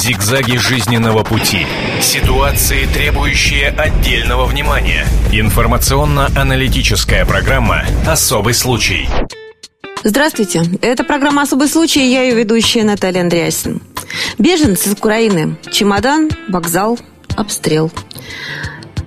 Зигзаги 0.00 0.56
жизненного 0.56 1.22
пути. 1.24 1.66
Ситуации, 2.00 2.86
требующие 2.86 3.68
отдельного 3.68 4.46
внимания. 4.46 5.06
Информационно-аналитическая 5.30 7.26
программа 7.26 7.84
«Особый 8.06 8.54
случай». 8.54 9.10
Здравствуйте. 10.02 10.62
Это 10.80 11.04
программа 11.04 11.42
«Особый 11.42 11.68
случай». 11.68 12.10
Я 12.10 12.22
ее 12.22 12.34
ведущая 12.34 12.84
Наталья 12.84 13.20
Андреасин. 13.20 13.82
Беженцы 14.38 14.88
из 14.88 14.92
Украины. 14.94 15.56
Чемодан, 15.70 16.30
вокзал, 16.48 16.98
обстрел. 17.36 17.92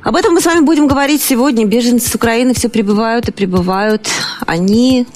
Об 0.03 0.15
этом 0.15 0.35
мы 0.35 0.41
с 0.41 0.45
вами 0.45 0.59
будем 0.59 0.85
говорить 0.85 1.23
сегодня. 1.23 1.65
Беженцы 1.65 2.07
с 2.07 2.13
Украины 2.13 2.53
все 2.53 2.69
прибывают 2.69 3.29
и 3.29 3.31
прибывают. 3.31 4.07
Они 4.45 5.07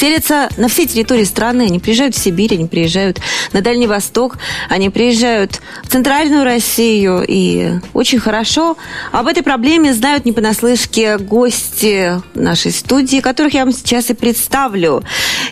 селятся 0.00 0.48
на 0.56 0.68
всей 0.68 0.86
территории 0.86 1.24
страны. 1.24 1.62
Они 1.62 1.78
приезжают 1.78 2.14
в 2.14 2.18
Сибирь, 2.18 2.54
они 2.54 2.66
приезжают 2.66 3.20
на 3.52 3.60
Дальний 3.60 3.86
Восток, 3.86 4.38
они 4.70 4.88
приезжают 4.88 5.60
в 5.84 5.88
Центральную 5.88 6.44
Россию. 6.44 7.22
И 7.28 7.72
очень 7.92 8.18
хорошо 8.18 8.78
об 9.12 9.26
этой 9.26 9.42
проблеме 9.42 9.92
знают 9.92 10.24
не 10.24 10.32
понаслышке 10.32 11.18
гости 11.18 12.14
нашей 12.34 12.72
студии, 12.72 13.20
которых 13.20 13.52
я 13.52 13.64
вам 13.64 13.74
сейчас 13.74 14.08
и 14.08 14.14
представлю. 14.14 15.02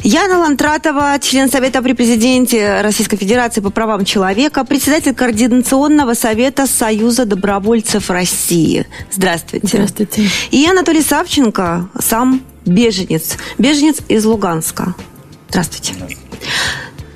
Яна 0.02 0.38
Лантратова, 0.38 1.18
член 1.20 1.50
Совета 1.50 1.82
при 1.82 1.92
президенте 1.92 2.80
Российской 2.80 3.18
Федерации 3.18 3.60
по 3.60 3.68
правам 3.68 4.06
человека, 4.06 4.64
председатель 4.64 5.14
Координационного 5.14 6.14
совета 6.14 6.66
Союза 6.66 7.26
добровольцев 7.26 8.08
России. 8.08 8.86
Здравствуйте. 9.10 9.66
Здравствуйте. 9.68 10.22
И 10.50 10.66
Анатолий 10.66 11.02
Савченко, 11.02 11.90
сам 12.00 12.40
беженец. 12.68 13.36
Беженец 13.58 13.98
из 14.08 14.24
Луганска. 14.24 14.94
Здравствуйте. 15.48 15.94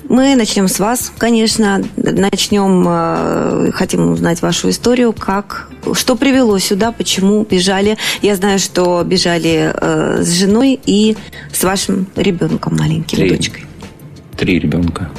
Мы 0.09 0.35
начнем 0.35 0.67
с 0.67 0.79
вас, 0.79 1.11
конечно. 1.17 1.83
Начнем, 1.95 2.85
э, 2.87 3.71
хотим 3.73 4.11
узнать 4.11 4.41
вашу 4.41 4.69
историю, 4.69 5.13
как, 5.13 5.69
что 5.93 6.15
привело 6.15 6.59
сюда, 6.59 6.91
почему 6.91 7.43
бежали. 7.49 7.97
Я 8.21 8.35
знаю, 8.35 8.59
что 8.59 9.03
бежали 9.03 9.73
э, 9.73 10.21
с 10.21 10.29
женой 10.31 10.79
и 10.85 11.17
с 11.51 11.63
вашим 11.63 12.05
ребенком 12.15 12.75
маленьким, 12.77 13.17
Три. 13.17 13.29
дочкой. 13.29 13.65
Три 14.37 14.59
ребенка. 14.59 15.09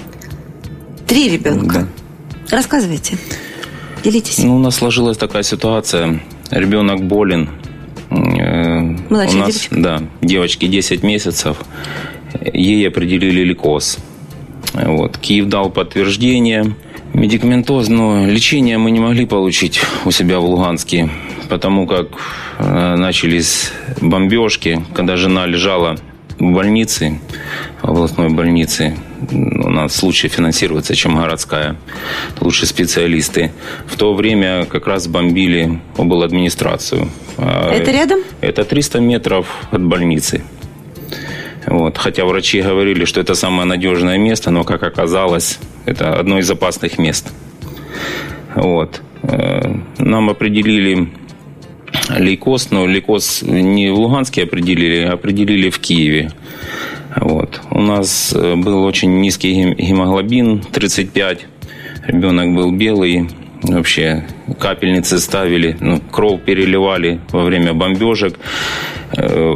Три 1.06 1.30
ребенка. 1.30 1.88
Рассказывайте. 2.50 3.18
Делитесь. 4.04 4.38
Ну, 4.38 4.56
у 4.56 4.58
нас 4.58 4.76
сложилась 4.76 5.16
такая 5.16 5.42
ситуация. 5.42 6.20
Ребенок 6.50 7.02
болен. 7.04 7.50
Младшая 9.10 9.36
у 9.36 9.46
нас, 9.46 9.54
девочка? 9.54 9.76
Да, 9.76 10.02
девочке 10.22 10.68
10 10.68 11.02
месяцев. 11.02 11.58
Ей 12.52 12.86
определили 12.88 13.44
лейкоз. 13.44 13.98
Вот. 14.74 15.18
Киев 15.18 15.46
дал 15.46 15.70
подтверждение. 15.70 16.74
Медикаментозное 17.12 18.26
лечение 18.26 18.76
мы 18.76 18.90
не 18.90 18.98
могли 18.98 19.24
получить 19.24 19.80
у 20.04 20.10
себя 20.10 20.40
в 20.40 20.44
Луганске, 20.44 21.08
потому 21.48 21.86
как 21.86 22.08
э, 22.58 22.96
начались 22.96 23.70
бомбежки, 24.00 24.84
когда 24.94 25.16
жена 25.16 25.46
лежала 25.46 25.96
в 26.38 26.52
больнице, 26.52 27.20
в 27.82 27.88
областной 27.88 28.30
больнице. 28.30 28.96
У 29.32 29.70
нас 29.70 30.02
лучше 30.02 30.28
финансируется, 30.28 30.94
чем 30.94 31.16
городская. 31.16 31.76
Лучше 32.40 32.66
специалисты. 32.66 33.52
В 33.86 33.96
то 33.96 34.14
время 34.14 34.64
как 34.66 34.86
раз 34.86 35.06
бомбили 35.06 35.80
обладминистрацию. 35.96 37.08
А 37.38 37.72
Это 37.72 37.90
рядом? 37.90 38.20
Это 38.40 38.64
300 38.64 39.00
метров 39.00 39.46
от 39.70 39.82
больницы. 39.82 40.42
Вот. 41.66 41.96
Хотя 41.98 42.24
врачи 42.24 42.60
говорили, 42.60 43.04
что 43.04 43.20
это 43.20 43.34
самое 43.34 43.64
надежное 43.64 44.18
место, 44.18 44.50
но, 44.50 44.64
как 44.64 44.82
оказалось, 44.82 45.58
это 45.86 46.18
одно 46.18 46.38
из 46.38 46.50
опасных 46.50 46.98
мест. 46.98 47.32
Вот. 48.54 49.00
Э, 49.22 49.74
Нам 49.98 50.30
определили 50.30 51.08
лейкоз, 52.10 52.70
но 52.70 52.86
лейкоз 52.86 53.42
не 53.42 53.90
в 53.90 53.98
Луганске 53.98 54.42
определили, 54.42 55.04
а 55.04 55.14
определили 55.14 55.70
в 55.70 55.78
Киеве. 55.78 56.30
Вот. 57.16 57.60
У 57.70 57.80
нас 57.80 58.32
э, 58.36 58.56
был 58.56 58.84
очень 58.84 59.20
низкий 59.20 59.52
гем- 59.54 59.74
гемоглобин, 59.74 60.62
35. 60.72 61.46
Ребенок 62.06 62.54
был 62.54 62.72
белый. 62.72 63.28
Вообще 63.62 64.24
капельницы 64.58 65.18
ставили, 65.20 65.76
ну, 65.80 66.00
кровь 66.10 66.42
переливали 66.44 67.20
во 67.30 67.44
время 67.44 67.72
бомбежек. 67.72 68.38
Э, 69.16 69.54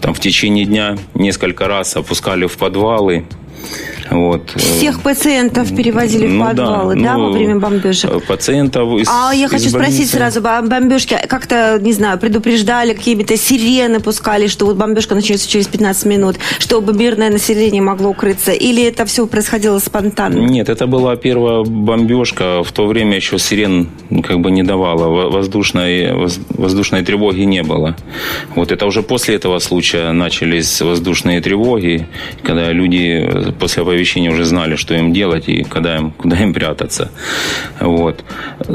Там 0.00 0.14
в 0.14 0.20
течение 0.20 0.64
дня 0.66 0.96
несколько 1.14 1.66
раз 1.68 1.96
опускали 1.96 2.46
в 2.46 2.56
подвалы. 2.58 3.24
Вот. 4.10 4.50
Всех 4.56 5.00
пациентов 5.02 5.74
перевозили 5.74 6.26
в 6.26 6.30
Ну 6.34 6.44
подвалы, 6.44 7.00
да, 7.00 7.14
ну, 7.16 7.24
во 7.26 7.30
время 7.32 7.58
бомбежек? 7.58 8.10
э, 8.10 8.20
Пациентов 8.20 8.98
из 9.00 9.08
А 9.10 9.32
я 9.34 9.46
из 9.46 9.50
хочу 9.50 9.68
спросить 9.68 10.12
больницы. 10.12 10.16
сразу, 10.16 10.40
бом- 10.40 10.68
бомбежки 10.68 11.18
как-то, 11.28 11.78
не 11.80 11.92
знаю, 11.92 12.18
предупреждали, 12.18 12.92
какими-то 12.94 13.36
сирены 13.36 14.00
пускали, 14.00 14.46
что 14.46 14.66
вот 14.66 14.76
бомбежка 14.76 15.14
начнется 15.14 15.48
через 15.48 15.66
15 15.66 16.06
минут, 16.06 16.36
чтобы 16.58 16.92
мирное 16.92 17.30
население 17.30 17.82
могло 17.82 18.10
укрыться? 18.10 18.52
Или 18.52 18.82
это 18.84 19.04
все 19.06 19.26
происходило 19.26 19.78
спонтанно? 19.78 20.38
Нет, 20.38 20.68
это 20.68 20.86
была 20.86 21.16
первая 21.16 21.62
бомбежка. 21.64 22.62
В 22.62 22.72
то 22.72 22.86
время 22.86 23.16
еще 23.16 23.38
сирен 23.38 23.88
как 24.26 24.40
бы 24.40 24.50
не 24.50 24.62
давала. 24.62 25.08
Во- 25.08 25.30
Воздушной, 25.30 26.12
воз- 26.14 26.40
воздушной 26.50 27.02
тревоги 27.04 27.40
не 27.42 27.62
было. 27.62 27.96
Вот 28.54 28.72
это 28.72 28.86
уже 28.86 29.02
после 29.02 29.34
этого 29.36 29.58
случая 29.58 30.12
начались 30.12 30.80
воздушные 30.80 31.40
тревоги, 31.40 32.06
когда 32.42 32.72
люди 32.72 33.26
э, 33.26 33.52
после 33.58 33.82
оповещения 33.96 34.30
уже 34.30 34.44
знали, 34.44 34.76
что 34.76 34.94
им 34.94 35.12
делать 35.12 35.48
и 35.48 35.62
когда 35.62 35.96
им, 35.96 36.10
куда 36.10 36.36
им 36.36 36.52
прятаться. 36.52 37.10
Вот. 37.80 38.24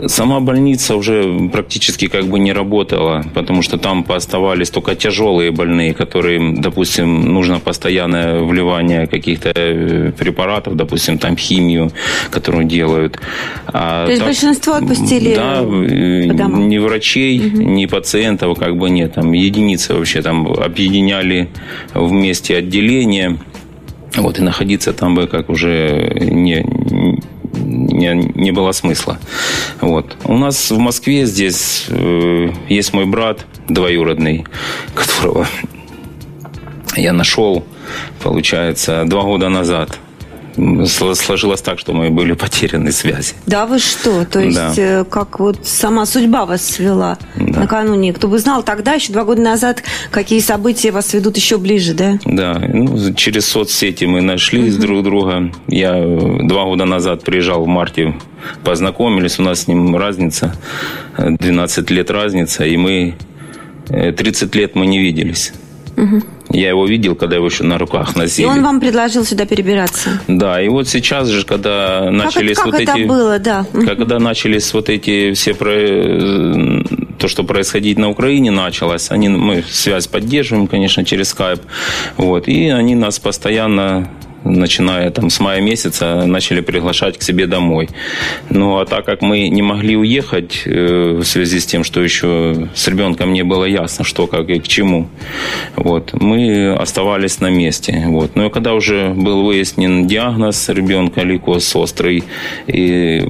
Сама 0.08 0.40
больница 0.40 0.96
уже 0.96 1.50
практически 1.52 2.08
как 2.08 2.26
бы 2.26 2.40
не 2.40 2.54
работала, 2.54 3.24
потому 3.34 3.62
что 3.62 3.78
там 3.78 4.06
оставались 4.10 4.70
только 4.70 4.96
тяжелые 4.96 5.52
больные, 5.52 5.94
которым, 5.94 6.62
допустим, 6.62 7.34
нужно 7.34 7.60
постоянное 7.60 8.42
вливание 8.42 9.08
каких-то 9.08 9.52
э, 9.56 10.12
препаратов, 10.18 10.76
допустим, 10.76 11.18
там 11.18 11.38
химию, 11.38 11.92
которую 12.32 12.66
делают. 12.66 13.20
А 13.68 14.06
То 14.06 14.12
есть 14.12 14.24
большинство 14.24 14.74
отпустили 14.74 15.36
Да, 15.36 15.62
э, 15.62 16.26
ни 16.68 16.80
врачей, 16.80 17.38
ни 17.38 17.86
пациентов 17.86 18.58
как 18.58 18.76
бы 18.76 18.90
нет. 18.90 19.14
Там 19.14 19.34
единицы 19.34 19.94
вообще 19.94 20.22
там 20.22 20.48
объединяли 20.48 21.48
вместе 21.94 22.58
отделения. 22.58 23.38
Вот, 24.16 24.40
и 24.40 24.42
находиться 24.42 24.94
там 24.94 25.16
бы 25.16 25.28
как 25.28 25.50
уже 25.50 26.18
не, 26.20 26.66
не, 27.54 28.14
не 28.36 28.52
было 28.52 28.72
смысла. 28.72 29.20
Вот. 29.80 30.18
У 30.26 30.38
нас 30.38 30.72
в 30.72 30.78
Москве 30.78 31.26
здесь 31.26 31.86
э, 31.88 32.50
есть 32.68 32.94
мой 32.94 33.06
брат 33.06 33.46
двоюродный, 33.70 34.46
которого 34.94 35.48
я 36.96 37.14
нашел, 37.14 37.66
получается, 38.22 39.06
два 39.06 39.24
года 39.24 39.50
назад. 39.50 39.98
Сло- 40.58 41.16
Сложилось 41.16 41.62
так, 41.62 41.80
что 41.80 41.94
мы 41.94 42.10
были 42.10 42.34
потеряны 42.34 42.92
связи. 42.92 43.34
Да 43.46 43.66
вы 43.66 43.80
что? 43.80 44.26
То 44.26 44.40
есть 44.40 44.56
Да. 44.58 44.74
э, 44.78 45.04
как 45.06 45.40
вот 45.40 45.66
сама 45.66 46.06
судьба 46.06 46.46
вас 46.46 46.62
свела 46.66 47.18
Да. 47.36 47.62
накануне? 47.62 48.12
Кто 48.14 48.28
бы 48.28 48.38
знал 48.40 48.62
тогда, 48.64 48.94
еще 48.94 49.14
два 49.14 49.24
года 49.24 49.42
назад, 49.42 49.84
какие 50.12 50.40
события 50.40 50.92
вас 50.92 51.14
ведут 51.14 51.38
еще 51.38 51.58
ближе, 51.58 51.94
да? 51.94 52.20
Да, 52.26 52.62
ну, 52.74 53.14
через 53.14 53.46
соцсети 53.48 54.06
мы 54.06 54.22
нашли 54.22 54.72
друг 54.72 55.04
друга. 55.04 55.52
Я 55.68 55.96
э, 55.98 56.40
два 56.48 56.66
года 56.66 56.86
назад 56.86 57.24
приезжал 57.24 57.64
в 57.64 57.68
марте, 57.68 58.14
познакомились, 58.64 59.40
у 59.40 59.44
нас 59.44 59.62
с 59.62 59.68
ним 59.68 59.96
разница, 59.96 60.56
э, 61.18 61.30
12 61.30 61.90
лет 61.92 62.12
разница, 62.12 62.66
и 62.66 62.76
мы 62.78 63.16
э, 63.90 64.12
30 64.12 64.54
лет 64.56 64.76
мы 64.76 64.86
не 64.86 65.00
виделись. 65.00 65.54
Я 66.54 66.70
его 66.70 66.86
видел, 66.86 67.16
когда 67.16 67.36
его 67.38 67.46
еще 67.48 67.64
на 67.64 67.78
руках 67.78 68.16
И 68.16 68.20
носили. 68.20 68.46
он 68.46 68.64
вам 68.64 68.80
предложил 68.80 69.26
сюда 69.26 69.46
перебираться. 69.46 70.22
Да, 70.28 70.62
и 70.62 70.68
вот 70.68 70.88
сейчас 70.88 71.28
же, 71.28 71.46
когда 71.46 72.02
Как, 72.06 72.12
начались 72.12 72.52
это, 72.58 72.64
как 72.64 72.72
вот 72.74 72.82
это 72.82 72.98
эти... 72.98 73.08
было, 73.08 73.40
да? 73.40 73.66
Когда 73.74 74.20
начались 74.20 74.74
вот 74.74 74.90
эти 74.90 75.34
все 75.34 75.54
про... 75.54 75.72
э, 75.72 76.84
то, 77.18 77.28
что 77.28 77.44
происходить 77.44 77.98
на 77.98 78.10
Украине 78.10 78.52
началось, 78.52 79.12
они, 79.12 79.30
мы 79.30 79.64
связь 79.70 80.08
поддерживаем, 80.08 80.68
конечно, 80.68 81.06
через 81.06 81.30
скайп, 81.30 81.62
вот, 82.18 82.48
и 82.48 82.70
они 82.70 82.96
нас 82.96 83.20
постоянно 83.20 84.10
начиная 84.44 85.10
там 85.12 85.30
с 85.30 85.40
мая 85.40 85.62
месяца, 85.62 86.26
начали 86.26 86.62
приглашать 86.62 87.18
к 87.18 87.22
себе 87.22 87.48
домой. 87.48 87.90
Ну, 88.50 88.80
а 88.80 88.86
так 88.86 89.06
как 89.06 89.22
мы 89.22 89.50
не 89.50 89.62
могли 89.62 89.96
уехать 89.96 90.64
э, 90.66 91.20
в 91.22 91.24
связи 91.24 91.60
с 91.60 91.66
тем, 91.66 91.84
что 91.84 92.02
еще 92.02 92.70
с 92.76 92.88
ребенком 92.88 93.34
не 93.34 93.44
было 93.44 93.66
ясно, 93.66 94.04
что, 94.04 94.28
как 94.28 94.50
и 94.50 94.60
к 94.60 94.68
чему, 94.68 95.08
вот, 95.76 96.14
мы 96.14 96.74
оставались 96.74 97.40
на 97.40 97.50
месте. 97.50 98.04
Вот. 98.08 98.36
Но 98.36 98.50
когда 98.50 98.74
уже 98.74 99.10
был 99.10 99.44
выяснен 99.44 100.08
диагноз 100.08 100.70
ребенка 100.70 101.22
лейкоз 101.22 101.76
острый, 101.76 102.24
и 102.68 103.24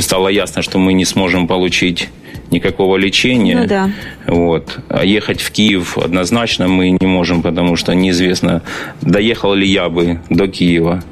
стало 0.00 0.28
ясно, 0.28 0.62
что 0.62 0.78
мы 0.78 0.92
не 0.92 1.04
сможем 1.04 1.46
получить 1.46 2.08
никакого 2.52 2.96
лечения. 2.96 3.56
Ну 3.56 3.66
да. 3.66 3.90
Вот. 4.26 4.78
А 4.88 5.04
ехать 5.04 5.40
в 5.40 5.50
Киев 5.50 5.98
однозначно 5.98 6.68
мы 6.68 6.90
не 6.90 7.06
можем, 7.06 7.42
потому 7.42 7.76
что 7.76 7.94
неизвестно, 7.94 8.62
доехал 9.00 9.54
ли 9.54 9.66
я 9.66 9.88
бы 9.88 10.20
до 10.30 10.46
Киева. 10.48 11.02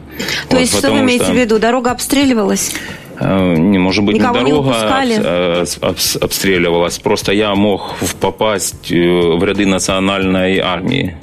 То 0.49 0.57
вот, 0.57 0.61
есть, 0.61 0.77
что 0.77 0.93
вы 0.93 1.01
имеете 1.01 1.25
что... 1.25 1.33
в 1.33 1.37
виду? 1.37 1.59
Дорога 1.59 1.91
обстреливалась? 1.91 2.75
Э, 3.19 3.55
не 3.57 3.79
может 3.79 4.05
быть, 4.05 4.17
Никого 4.17 4.41
не 4.41 4.51
дорога 4.51 4.71
не 4.71 5.87
обстреливалась. 6.21 6.99
Просто 6.99 7.33
я 7.33 7.55
мог 7.55 7.95
попасть 8.21 8.91
в 8.91 9.45
ряды 9.45 9.67
национальной 9.67 10.59
армии. 10.59 11.17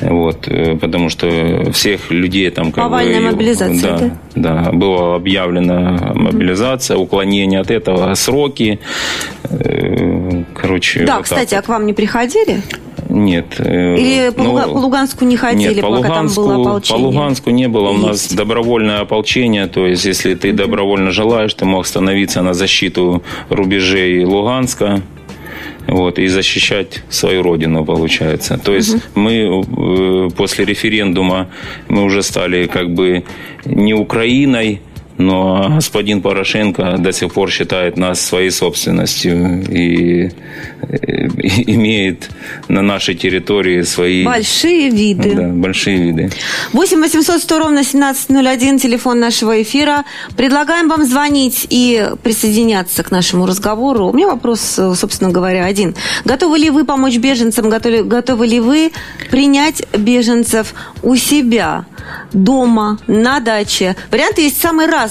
Вот, 0.00 0.46
э, 0.48 0.76
потому 0.76 1.08
что 1.08 1.70
всех 1.72 2.10
людей 2.10 2.50
там 2.50 2.72
как 2.72 2.84
Повальная 2.84 3.20
бы... 3.20 3.32
мобилизация, 3.32 3.96
да, 3.96 3.98
да? 4.34 4.64
Да, 4.64 4.72
была 4.72 5.14
объявлена 5.16 6.12
мобилизация, 6.14 6.96
уклонение 6.96 7.60
от 7.60 7.70
этого, 7.70 8.12
сроки. 8.14 8.78
Э, 9.44 10.42
короче, 10.54 11.04
Да, 11.04 11.16
вот 11.16 11.24
кстати, 11.24 11.54
а 11.54 11.62
к 11.62 11.68
вам 11.68 11.86
не 11.86 11.92
приходили? 11.92 12.62
Нет. 13.08 13.56
Э, 13.58 13.96
Или 13.96 14.30
по, 14.30 14.42
ну, 14.42 14.58
по 14.58 14.78
Луганску 14.78 15.24
не 15.24 15.36
ходили, 15.36 15.74
нет, 15.74 15.80
по 15.80 15.90
пока 15.90 16.08
Луганску, 16.08 16.34
там 16.42 16.44
было 16.44 16.60
ополчение? 16.60 17.02
По 17.02 17.06
Луганску 17.06 17.50
не 17.50 17.68
было. 17.68 17.90
Есть. 17.90 18.02
У 18.02 18.06
нас 18.06 18.32
добровольное 18.32 19.00
ополчение. 19.00 19.66
То 19.66 19.86
есть, 19.86 20.04
если 20.04 20.34
ты 20.34 20.52
добровольно 20.52 21.10
желаешь, 21.10 21.54
ты 21.54 21.64
мог 21.64 21.86
становиться 21.86 22.42
на 22.42 22.54
защиту 22.54 23.22
рубежей 23.48 24.24
Луганска 24.24 25.02
вот, 25.86 26.18
и 26.18 26.26
защищать 26.26 27.02
свою 27.08 27.42
родину, 27.42 27.84
получается. 27.84 28.58
То 28.58 28.74
есть 28.74 28.94
угу. 28.94 29.02
мы 29.14 29.32
э, 29.32 30.30
после 30.36 30.64
референдума 30.64 31.48
мы 31.88 32.04
уже 32.04 32.22
стали 32.22 32.66
как 32.66 32.94
бы 32.94 33.24
не 33.64 33.94
Украиной, 33.94 34.80
но 35.18 35.70
господин 35.74 36.20
Порошенко 36.20 36.96
до 36.98 37.12
сих 37.12 37.32
пор 37.32 37.50
считает 37.50 37.96
нас 37.96 38.20
своей 38.20 38.50
собственностью 38.50 39.64
и, 39.70 40.26
и 40.26 41.74
имеет 41.74 42.30
на 42.68 42.82
нашей 42.82 43.14
территории 43.14 43.82
свои... 43.82 44.24
Большие 44.24 44.90
виды. 44.90 45.34
Да, 45.34 45.48
большие 45.48 45.98
виды. 45.98 46.30
8 46.72 47.00
800 47.00 47.42
100 47.42 47.58
ровно 47.58 47.80
1701, 47.80 48.78
телефон 48.78 49.20
нашего 49.20 49.62
эфира. 49.62 50.04
Предлагаем 50.36 50.88
вам 50.88 51.04
звонить 51.04 51.66
и 51.70 52.06
присоединяться 52.22 53.02
к 53.02 53.10
нашему 53.10 53.46
разговору. 53.46 54.08
У 54.08 54.12
меня 54.12 54.28
вопрос, 54.28 54.60
собственно 54.60 55.30
говоря, 55.30 55.64
один. 55.64 55.94
Готовы 56.24 56.58
ли 56.58 56.70
вы 56.70 56.84
помочь 56.84 57.16
беженцам? 57.16 57.70
Готовы, 57.70 58.04
готовы 58.04 58.46
ли 58.46 58.60
вы 58.60 58.92
принять 59.30 59.82
беженцев 59.96 60.74
у 61.02 61.16
себя? 61.16 61.86
дома, 62.32 62.98
на 63.06 63.40
даче. 63.40 63.96
Варианты 64.10 64.42
есть 64.42 64.60
самые 64.60 64.88
разные. 64.88 65.05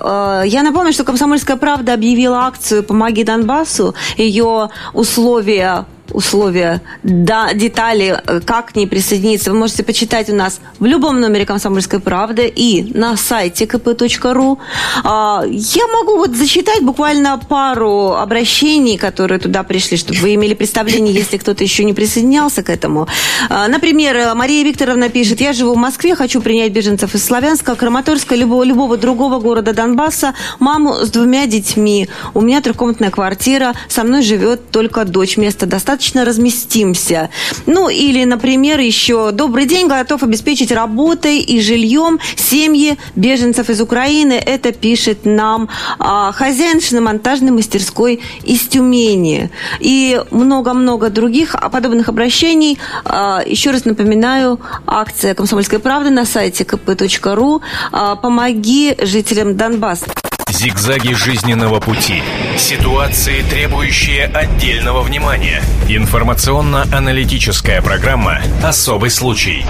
Э, 0.00 0.42
я 0.46 0.62
напомню, 0.62 0.92
что 0.92 1.04
«Комсомольская 1.04 1.56
правда» 1.56 1.94
объявила 1.94 2.46
акцию 2.46 2.82
«Помоги 2.82 3.24
Донбассу». 3.24 3.94
Ее 4.16 4.70
условия 4.92 5.86
условия, 6.12 6.82
да, 7.02 7.52
детали, 7.54 8.20
э, 8.26 8.40
как 8.40 8.72
к 8.72 8.76
ней 8.76 8.86
присоединиться, 8.86 9.52
вы 9.52 9.58
можете 9.58 9.82
почитать 9.82 10.28
у 10.30 10.34
нас 10.34 10.60
в 10.78 10.84
любом 10.84 11.20
номере 11.20 11.46
«Комсомольской 11.46 12.00
правды» 12.00 12.52
и 12.54 12.92
на 12.94 13.16
сайте 13.16 13.64
kp.ru. 13.64 14.58
А, 15.04 15.42
я 15.46 15.86
могу 15.86 16.16
вот 16.16 16.34
зачитать 16.36 16.82
буквально 16.82 17.38
пару 17.38 18.12
обращений, 18.12 18.98
которые 18.98 19.38
туда 19.38 19.62
пришли, 19.62 19.96
чтобы 19.96 20.18
вы 20.20 20.34
имели 20.34 20.54
представление, 20.54 21.14
если 21.14 21.36
кто-то 21.36 21.64
еще 21.64 21.84
не 21.84 21.92
присоединялся 21.92 22.62
к 22.62 22.70
этому. 22.70 23.06
А, 23.48 23.68
например, 23.68 24.34
Мария 24.34 24.64
Викторовна 24.64 25.08
пишет, 25.08 25.40
я 25.40 25.52
живу 25.52 25.74
в 25.74 25.78
Москве, 25.78 26.14
хочу 26.14 26.40
принять 26.40 26.72
беженцев 26.72 27.14
из 27.14 27.24
Славянска, 27.24 27.74
Краматорска, 27.74 28.34
любого, 28.34 28.64
любого 28.64 28.96
другого 28.96 29.38
города 29.38 29.72
Донбасса, 29.72 30.34
маму 30.58 30.94
с 30.94 31.10
двумя 31.10 31.46
детьми. 31.46 32.08
У 32.34 32.40
меня 32.40 32.60
трехкомнатная 32.60 33.10
квартира, 33.10 33.74
со 33.88 34.04
мной 34.04 34.22
живет 34.22 34.70
только 34.70 35.04
дочь, 35.04 35.36
места 35.36 35.66
достаточно 35.66 35.99
достаточно 36.00 36.24
разместимся. 36.24 37.28
Ну, 37.66 37.90
или, 37.90 38.24
например, 38.24 38.80
еще 38.80 39.32
«Добрый 39.32 39.66
день, 39.66 39.86
готов 39.86 40.22
обеспечить 40.22 40.72
работой 40.72 41.40
и 41.40 41.60
жильем 41.60 42.18
семьи 42.36 42.96
беженцев 43.16 43.68
из 43.68 43.82
Украины». 43.82 44.32
Это 44.32 44.72
пишет 44.72 45.26
нам 45.26 45.68
а, 45.98 46.32
хозяин 46.32 46.80
шиномонтажной 46.80 47.50
мастерской 47.50 48.20
из 48.44 48.60
Тюмени. 48.60 49.50
И 49.80 50.18
много-много 50.30 51.10
других 51.10 51.54
подобных 51.70 52.08
обращений. 52.08 52.78
А, 53.04 53.42
еще 53.44 53.70
раз 53.70 53.84
напоминаю, 53.84 54.58
акция 54.86 55.34
«Комсомольская 55.34 55.80
правда» 55.80 56.08
на 56.08 56.24
сайте 56.24 56.64
kp.ru. 56.64 57.60
А, 57.92 58.16
«Помоги 58.16 58.96
жителям 59.02 59.54
Донбасса». 59.54 60.06
Зигзаги 60.52 61.14
жизненного 61.14 61.80
пути. 61.80 62.22
Ситуации, 62.58 63.42
требующие 63.42 64.26
отдельного 64.26 65.02
внимания. 65.02 65.62
Информационно-аналитическая 65.88 67.80
программа 67.80 68.40
«Особый 68.62 69.10
случай». 69.10 69.64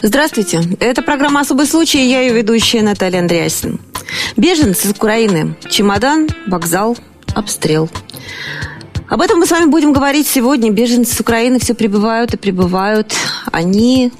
Здравствуйте. 0.00 0.62
Это 0.80 1.02
программа 1.02 1.40
«Особый 1.40 1.66
случай». 1.66 2.08
Я 2.08 2.22
ее 2.22 2.32
ведущая 2.32 2.82
Наталья 2.82 3.20
Андреасин. 3.20 3.80
Беженцы 4.36 4.88
из 4.88 4.90
Украины. 4.92 5.54
Чемодан, 5.68 6.28
вокзал, 6.46 6.96
обстрел. 7.34 7.90
Об 9.08 9.20
этом 9.20 9.40
мы 9.40 9.46
с 9.46 9.50
вами 9.50 9.66
будем 9.66 9.92
говорить 9.92 10.26
сегодня. 10.26 10.70
Беженцы 10.70 11.14
с 11.14 11.20
Украины 11.20 11.58
все 11.58 11.74
прибывают 11.74 12.32
и 12.32 12.38
прибывают. 12.38 13.14
Они 13.52 14.10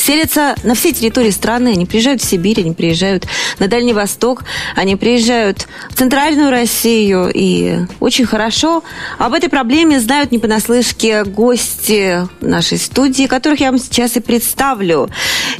селятся 0.00 0.54
на 0.64 0.74
всей 0.74 0.92
территории 0.92 1.30
страны. 1.30 1.68
Они 1.68 1.86
приезжают 1.86 2.22
в 2.22 2.24
Сибирь, 2.24 2.60
они 2.60 2.72
приезжают 2.72 3.26
на 3.58 3.68
Дальний 3.68 3.92
Восток, 3.92 4.44
они 4.74 4.96
приезжают 4.96 5.66
в 5.90 5.94
Центральную 5.94 6.50
Россию. 6.50 7.30
И 7.32 7.78
очень 8.00 8.26
хорошо 8.26 8.82
об 9.18 9.34
этой 9.34 9.48
проблеме 9.48 10.00
знают 10.00 10.32
не 10.32 10.38
понаслышке 10.38 11.24
гости 11.24 12.26
нашей 12.40 12.78
студии, 12.78 13.26
которых 13.26 13.60
я 13.60 13.70
вам 13.70 13.78
сейчас 13.78 14.16
и 14.16 14.20
представлю. 14.20 15.10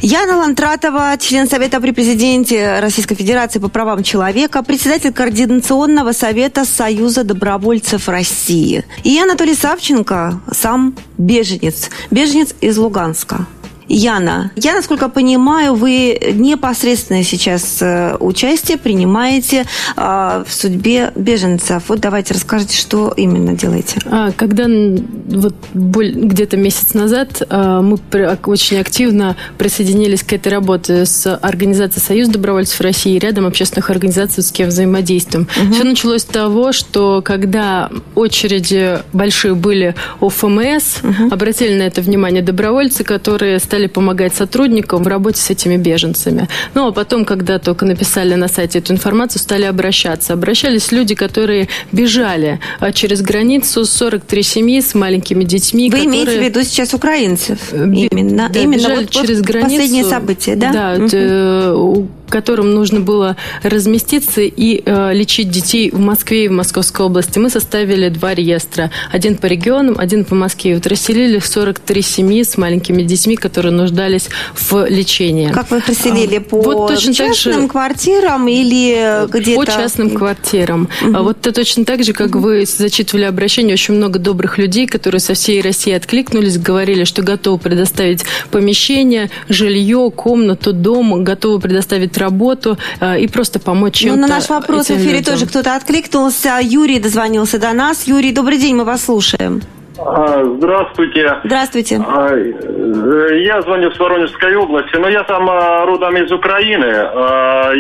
Яна 0.01 0.39
Лантратова, 0.39 1.17
член 1.19 1.49
Совета 1.49 1.81
при 1.81 1.91
президенте 1.91 2.81
Российской 2.81 3.15
Федерации 3.15 3.59
по 3.59 3.69
правам 3.69 4.03
человека, 4.03 4.63
председатель 4.63 5.13
Координационного 5.13 6.13
совета 6.13 6.65
Союза 6.65 7.25
добровольцев 7.25 8.09
России. 8.09 8.85
И 9.05 9.19
Анатолий 9.19 9.55
Савченко, 9.55 10.41
сам 10.53 10.97
беженец, 11.19 11.91
беженец 12.11 12.55
из 12.61 12.79
Луганска. 12.79 13.47
Яна, 13.93 14.53
я, 14.55 14.75
насколько 14.75 15.09
понимаю, 15.09 15.75
вы 15.75 16.17
непосредственно 16.35 17.25
сейчас 17.25 17.79
э, 17.83 18.17
участие 18.21 18.79
принимаете 18.79 19.67
а, 19.97 20.45
в 20.47 20.55
судьбе 20.55 21.13
беженцев. 21.17 21.83
Вот 21.89 21.99
давайте 21.99 22.35
расскажите, 22.35 22.77
что 22.77 23.13
именно 23.17 23.55
делаете. 23.55 23.99
А, 24.07 24.31
когда 24.31 24.67
вот 24.69 25.55
где-то 25.75 26.57
месяц 26.57 26.95
назад 26.95 27.43
а, 27.49 27.83
мы 27.83 27.99
очень 28.47 28.79
активно 28.79 29.37
присоединились 29.59 30.23
к 30.23 30.33
этой 30.35 30.53
работе 30.53 31.05
с 31.05 31.37
организацией 31.37 32.05
«Союз 32.05 32.29
добровольцев 32.29 32.81
России» 32.81 33.17
и 33.17 33.19
рядом 33.19 33.45
общественных 33.45 33.91
организаций, 33.91 34.45
с 34.45 34.53
кем 34.53 34.69
взаимодействуем. 34.69 35.49
Угу. 35.61 35.75
Все 35.75 35.83
началось 35.83 36.23
с 36.23 36.27
того, 36.27 36.71
что 36.71 37.23
когда 37.23 37.91
очереди 38.15 39.01
большие 39.13 39.57
были 39.57 39.97
у 40.21 40.29
ФМС, 40.29 40.99
угу. 41.03 41.33
обратили 41.33 41.75
на 41.75 41.83
это 41.83 42.03
внимание 42.03 42.43
добровольцы, 42.43 43.03
которые 43.03 43.59
стали 43.59 43.80
стали 43.81 43.87
помогать 43.87 44.35
сотрудникам 44.35 45.03
в 45.03 45.07
работе 45.07 45.41
с 45.41 45.49
этими 45.49 45.79
беженцами. 45.79 46.49
Ну, 46.75 46.89
а 46.89 46.93
потом, 46.93 47.25
когда 47.25 47.59
только 47.59 47.87
написали 47.87 48.35
на 48.35 48.49
сайте 48.49 48.81
эту 48.81 48.93
информацию, 48.93 49.41
стали 49.41 49.65
обращаться. 49.65 50.35
Обращались 50.35 50.93
люди, 50.93 51.15
которые 51.15 51.69
бежали 51.93 52.61
а, 52.79 52.93
через 52.93 53.23
границу, 53.23 53.87
43 53.87 54.43
семьи 54.43 54.81
с 54.81 54.95
маленькими 54.95 55.45
детьми. 55.45 55.89
Вы 55.89 55.99
которые... 55.99 56.25
имеете 56.25 56.41
в 56.41 56.43
виду 56.43 56.63
сейчас 56.63 56.93
украинцев? 56.93 57.59
Э, 57.73 57.85
именно, 57.85 58.51
да, 58.53 58.61
именно 58.61 58.97
вот 58.97 59.09
через 59.09 59.41
границу. 59.41 59.71
Последние 59.71 60.05
события, 60.05 60.57
да? 60.57 60.73
Да, 60.73 61.05
угу 61.05 62.09
которым 62.31 62.73
нужно 62.73 63.01
было 63.01 63.37
разместиться 63.63 64.41
и 64.41 64.83
э, 64.85 65.13
лечить 65.13 65.51
детей 65.51 65.91
в 65.91 65.99
Москве 65.99 66.47
и 66.47 66.49
в 66.49 66.53
Московской 66.53 67.07
области, 67.07 67.39
мы 67.39 67.51
составили 67.51 68.09
два 68.09 68.35
реестра. 68.35 68.91
Один 69.13 69.37
по 69.37 69.47
регионам, 69.47 69.97
один 69.99 70.25
по 70.25 70.35
Москве. 70.35 70.75
Вот 70.75 70.87
расселили 70.87 71.39
43 71.39 72.03
семьи 72.03 72.43
с 72.43 72.57
маленькими 72.57 73.03
детьми, 73.03 73.37
которые 73.37 73.73
нуждались 73.73 74.29
в 74.55 74.87
лечении. 74.89 75.51
Как 75.51 75.71
вы 75.71 75.79
их 75.79 75.89
расселили? 75.89 76.37
А, 76.37 76.41
по 76.41 76.61
вот 76.63 76.89
точно 76.89 77.13
частным 77.13 77.63
же, 77.63 77.69
квартирам 77.69 78.49
или 78.49 79.27
где-то? 79.29 79.61
По 79.61 79.67
частным 79.67 80.11
квартирам. 80.11 80.89
Угу. 81.03 81.17
А 81.17 81.23
вот 81.23 81.39
это 81.41 81.53
точно 81.53 81.85
так 81.85 82.05
же, 82.05 82.13
как 82.13 82.35
угу. 82.35 82.41
вы 82.41 82.65
зачитывали 82.67 83.25
обращение, 83.25 83.75
очень 83.75 83.95
много 83.95 84.19
добрых 84.19 84.59
людей, 84.59 84.87
которые 84.87 85.21
со 85.21 85.35
всей 85.35 85.61
России 85.61 85.93
откликнулись, 85.93 86.59
говорили, 86.59 87.05
что 87.05 87.23
готовы 87.23 87.59
предоставить 87.59 88.25
помещение, 88.51 89.31
жилье, 89.49 90.11
комнату, 90.15 90.73
дом, 90.73 91.25
готовы 91.25 91.61
предоставить 91.61 92.13
работу 92.21 92.79
э, 93.01 93.21
и 93.21 93.29
просто 93.29 93.59
помочь 93.59 93.95
чем-то. 93.95 94.17
Ну, 94.17 94.23
на 94.23 94.29
наш 94.29 94.49
вопрос 94.49 94.87
в 94.87 94.91
эфире 94.91 95.19
людям. 95.19 95.35
тоже 95.35 95.47
кто-то 95.47 95.75
откликнулся. 95.75 96.59
Юрий 96.63 97.01
дозвонился 97.01 97.59
до 97.59 97.73
нас. 97.73 98.07
Юрий, 98.07 98.33
добрый 98.33 98.59
день, 98.59 98.77
мы 98.77 98.85
вас 98.85 99.05
слушаем. 99.05 99.61
А, 99.99 100.45
здравствуйте. 100.45 101.41
Здравствуйте. 101.45 102.01
А, 102.07 102.31
э, 102.35 103.43
я 103.43 103.61
звоню 103.63 103.91
с 103.91 103.99
Воронежской 103.99 104.55
области, 104.57 104.97
но 104.97 105.09
я 105.09 105.25
сам 105.25 105.49
а, 105.51 105.85
родом 105.85 106.17
из 106.17 106.31
Украины. 106.33 106.87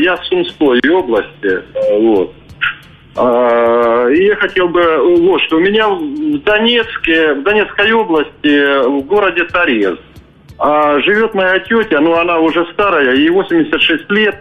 Я 0.00 0.18
с 0.22 0.28
Сумской 0.28 0.80
области. 0.90 1.62
Вот. 1.98 2.34
И 3.16 4.24
я 4.24 4.36
хотел 4.36 4.68
бы, 4.68 4.82
вот 5.18 5.40
что, 5.42 5.56
у 5.56 5.60
меня 5.60 5.88
в 5.88 6.38
Донецке, 6.44 7.34
в 7.34 7.42
Донецкой 7.42 7.92
области, 7.92 8.86
в 8.86 9.04
городе 9.04 9.44
Торез, 9.44 9.98
А 10.60 11.00
живет 11.00 11.34
моя 11.34 11.58
тетя, 11.60 12.00
ну 12.00 12.14
она 12.18 12.38
уже 12.38 12.66
старая, 12.74 13.14
ей 13.14 13.30
86 13.30 14.10
лет. 14.10 14.36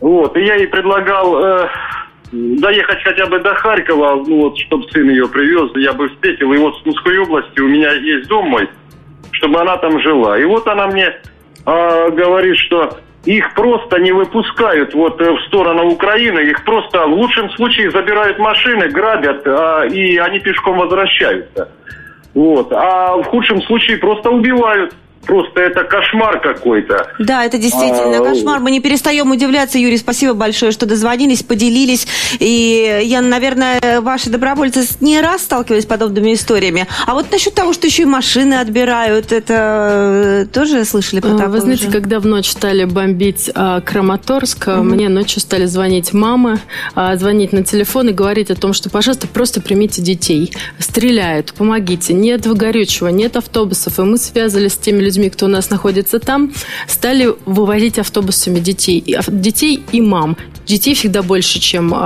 Вот, 0.00 0.34
и 0.34 0.44
я 0.44 0.54
ей 0.54 0.66
предлагал 0.66 1.44
э, 1.44 1.68
доехать 2.32 3.02
хотя 3.02 3.26
бы 3.26 3.38
до 3.40 3.54
Харькова, 3.54 4.24
ну 4.26 4.42
вот, 4.42 4.58
чтобы 4.58 4.88
сын 4.90 5.08
ее 5.10 5.28
привез, 5.28 5.70
я 5.76 5.92
бы 5.92 6.08
встретил. 6.08 6.54
И 6.54 6.58
вот 6.58 6.74
в 6.76 6.82
Сумской 6.84 7.18
области 7.18 7.60
у 7.60 7.68
меня 7.68 7.92
есть 7.92 8.28
дом 8.28 8.48
мой, 8.48 8.68
чтобы 9.32 9.60
она 9.60 9.76
там 9.76 10.00
жила. 10.00 10.38
И 10.38 10.44
вот 10.44 10.66
она 10.68 10.86
мне 10.86 11.12
э, 11.66 12.10
говорит, 12.12 12.56
что 12.56 12.96
их 13.26 13.52
просто 13.52 13.98
не 13.98 14.12
выпускают 14.12 14.94
вот 14.94 15.20
э, 15.20 15.32
в 15.32 15.40
сторону 15.48 15.90
Украины, 15.90 16.40
их 16.40 16.64
просто 16.64 17.06
в 17.06 17.12
лучшем 17.12 17.50
случае 17.50 17.90
забирают 17.90 18.38
машины, 18.38 18.88
грабят, 18.88 19.42
э, 19.44 19.88
и 19.88 20.16
они 20.16 20.38
пешком 20.38 20.78
возвращаются. 20.78 21.70
Вот. 22.32 22.72
А 22.72 23.16
в 23.16 23.24
худшем 23.24 23.60
случае 23.62 23.98
просто 23.98 24.30
убивают. 24.30 24.94
Просто 25.26 25.60
это 25.60 25.84
кошмар 25.84 26.40
какой-то. 26.40 27.10
Да, 27.18 27.44
это 27.44 27.58
действительно 27.58 28.18
а, 28.18 28.24
кошмар. 28.24 28.60
Мы 28.60 28.70
не 28.70 28.80
перестаем 28.80 29.30
удивляться, 29.30 29.78
Юрий. 29.78 29.98
Спасибо 29.98 30.34
большое, 30.34 30.72
что 30.72 30.86
дозвонились, 30.86 31.42
поделились. 31.42 32.06
И 32.38 33.00
я, 33.04 33.20
наверное, 33.20 34.00
ваши 34.00 34.30
добровольцы 34.30 34.84
не 35.00 35.20
раз 35.20 35.42
сталкивались 35.42 35.84
с 35.84 35.86
подобными 35.86 36.34
историями. 36.34 36.86
А 37.06 37.14
вот 37.14 37.30
насчет 37.32 37.54
того, 37.54 37.72
что 37.72 37.86
еще 37.86 38.02
и 38.02 38.06
машины 38.06 38.54
отбирают, 38.54 39.32
это 39.32 40.44
э, 40.44 40.46
тоже 40.52 40.84
слышали 40.84 41.20
про 41.20 41.30
такое? 41.30 41.48
Вы 41.48 41.60
знаете, 41.60 41.86
же? 41.86 41.92
когда 41.92 42.20
в 42.20 42.26
ночь 42.26 42.48
стали 42.48 42.84
бомбить 42.84 43.50
а, 43.54 43.80
Краматорск, 43.80 44.68
угу. 44.68 44.82
мне 44.82 45.08
ночью 45.08 45.40
стали 45.40 45.66
звонить 45.66 46.12
мамы, 46.12 46.58
а, 46.94 47.16
звонить 47.16 47.52
на 47.52 47.64
телефон 47.64 48.10
и 48.10 48.12
говорить 48.12 48.50
о 48.50 48.54
том, 48.54 48.72
что, 48.72 48.90
пожалуйста, 48.90 49.26
просто 49.26 49.60
примите 49.60 50.02
детей. 50.02 50.52
Стреляют, 50.78 51.52
помогите. 51.54 52.14
Нет 52.14 52.46
горючего, 52.46 53.08
нет 53.08 53.36
автобусов. 53.36 53.98
И 53.98 54.02
мы 54.02 54.18
связывались 54.18 54.72
с 54.72 54.76
теми 54.76 55.00
людьми, 55.00 55.15
людьми, 55.16 55.30
кто 55.30 55.46
у 55.46 55.48
нас 55.48 55.70
находится 55.70 56.18
там, 56.18 56.52
стали 56.86 57.34
вывозить 57.46 57.98
автобусами 57.98 58.60
детей. 58.60 59.16
Детей 59.28 59.82
и 59.92 60.00
мам. 60.00 60.36
Детей 60.66 60.94
всегда 60.94 61.22
больше, 61.22 61.60
чем 61.60 61.94
а, 61.94 61.98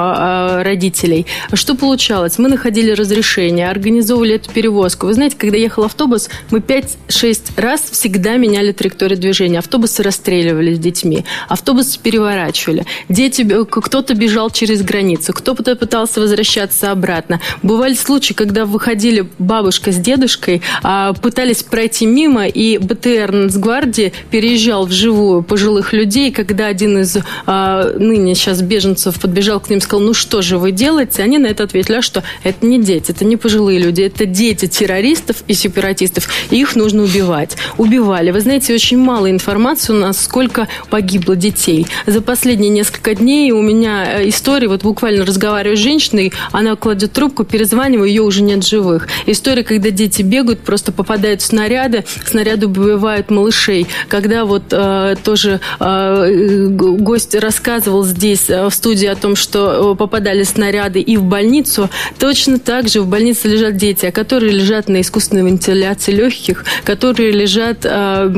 а, 0.60 0.62
родителей. 0.62 1.26
Что 1.54 1.74
получалось? 1.74 2.38
Мы 2.38 2.48
находили 2.48 2.90
разрешение, 2.90 3.70
организовывали 3.70 4.34
эту 4.34 4.50
перевозку. 4.50 5.06
Вы 5.06 5.14
знаете, 5.14 5.36
когда 5.38 5.56
ехал 5.56 5.84
автобус, 5.84 6.28
мы 6.50 6.58
5-6 6.58 7.40
раз 7.56 7.80
всегда 7.90 8.36
меняли 8.36 8.72
траекторию 8.72 9.18
движения. 9.18 9.58
Автобусы 9.58 10.02
расстреливали 10.02 10.74
с 10.74 10.78
детьми, 10.78 11.24
автобусы 11.48 11.98
переворачивали. 11.98 12.84
Дети, 13.08 13.46
кто-то 13.64 14.14
бежал 14.14 14.50
через 14.50 14.82
границу, 14.82 15.32
кто-то 15.32 15.74
пытался 15.74 16.20
возвращаться 16.20 16.90
обратно. 16.90 17.40
Бывали 17.62 17.94
случаи, 17.94 18.34
когда 18.34 18.66
выходили 18.66 19.26
бабушка 19.38 19.90
с 19.90 19.96
дедушкой, 19.96 20.60
а, 20.82 21.14
пытались 21.14 21.62
пройти 21.62 22.04
мимо, 22.04 22.46
и 22.46 22.76
БТР 23.00 23.32
Нацгвардии 23.32 24.12
переезжал 24.30 24.86
вживую 24.86 25.42
пожилых 25.42 25.92
людей, 25.92 26.30
когда 26.30 26.66
один 26.66 26.98
из 26.98 27.16
а, 27.46 27.90
ныне 27.98 28.34
сейчас 28.34 28.60
беженцев 28.60 29.18
подбежал 29.18 29.60
к 29.60 29.70
ним 29.70 29.78
и 29.78 29.82
сказал, 29.82 30.04
ну 30.04 30.14
что 30.14 30.42
же 30.42 30.58
вы 30.58 30.72
делаете? 30.72 31.22
Они 31.22 31.38
на 31.38 31.46
это 31.46 31.64
ответили, 31.64 31.96
а 31.96 32.02
что? 32.02 32.22
Это 32.42 32.66
не 32.66 32.80
дети, 32.80 33.10
это 33.10 33.24
не 33.24 33.36
пожилые 33.36 33.78
люди, 33.78 34.02
это 34.02 34.26
дети 34.26 34.66
террористов 34.66 35.42
и 35.46 35.54
сепаратистов, 35.54 36.28
и 36.50 36.60
их 36.60 36.76
нужно 36.76 37.02
убивать. 37.02 37.56
Убивали. 37.78 38.30
Вы 38.30 38.40
знаете, 38.40 38.74
очень 38.74 38.98
мало 38.98 39.30
информации 39.30 39.92
у 39.92 39.96
нас, 39.96 40.22
сколько 40.22 40.68
погибло 40.90 41.36
детей. 41.36 41.86
За 42.06 42.20
последние 42.20 42.70
несколько 42.70 43.14
дней 43.14 43.52
у 43.52 43.62
меня 43.62 44.20
э, 44.20 44.28
история, 44.28 44.68
вот 44.68 44.82
буквально 44.82 45.24
разговариваю 45.24 45.76
с 45.76 45.80
женщиной, 45.80 46.32
она 46.52 46.76
кладет 46.76 47.12
трубку, 47.12 47.44
перезваниваю, 47.44 48.08
ее 48.08 48.22
уже 48.22 48.42
нет 48.42 48.66
живых. 48.66 49.08
История, 49.26 49.64
когда 49.64 49.90
дети 49.90 50.22
бегают, 50.22 50.60
просто 50.60 50.92
попадают 50.92 51.40
в 51.40 51.46
снаряды, 51.46 52.04
снаряды 52.26 52.66
убивают 52.90 53.30
малышей. 53.30 53.86
Когда 54.08 54.44
вот 54.44 54.64
э, 54.70 55.16
тоже 55.22 55.60
э, 55.78 56.66
гость 56.68 57.34
рассказывал 57.34 58.04
здесь 58.04 58.48
э, 58.48 58.68
в 58.68 58.70
студии 58.72 59.06
о 59.06 59.16
том, 59.16 59.36
что 59.36 59.92
э, 59.92 59.96
попадали 59.96 60.42
снаряды 60.42 61.00
и 61.00 61.16
в 61.16 61.24
больницу, 61.24 61.90
точно 62.18 62.58
так 62.58 62.88
же 62.88 63.00
в 63.00 63.06
больнице 63.06 63.48
лежат 63.48 63.76
дети, 63.76 64.10
которые 64.10 64.52
лежат 64.52 64.88
на 64.88 65.00
искусственной 65.00 65.46
вентиляции 65.46 66.12
легких, 66.12 66.64
которые 66.84 67.32
лежат 67.32 67.78
э, 67.84 68.32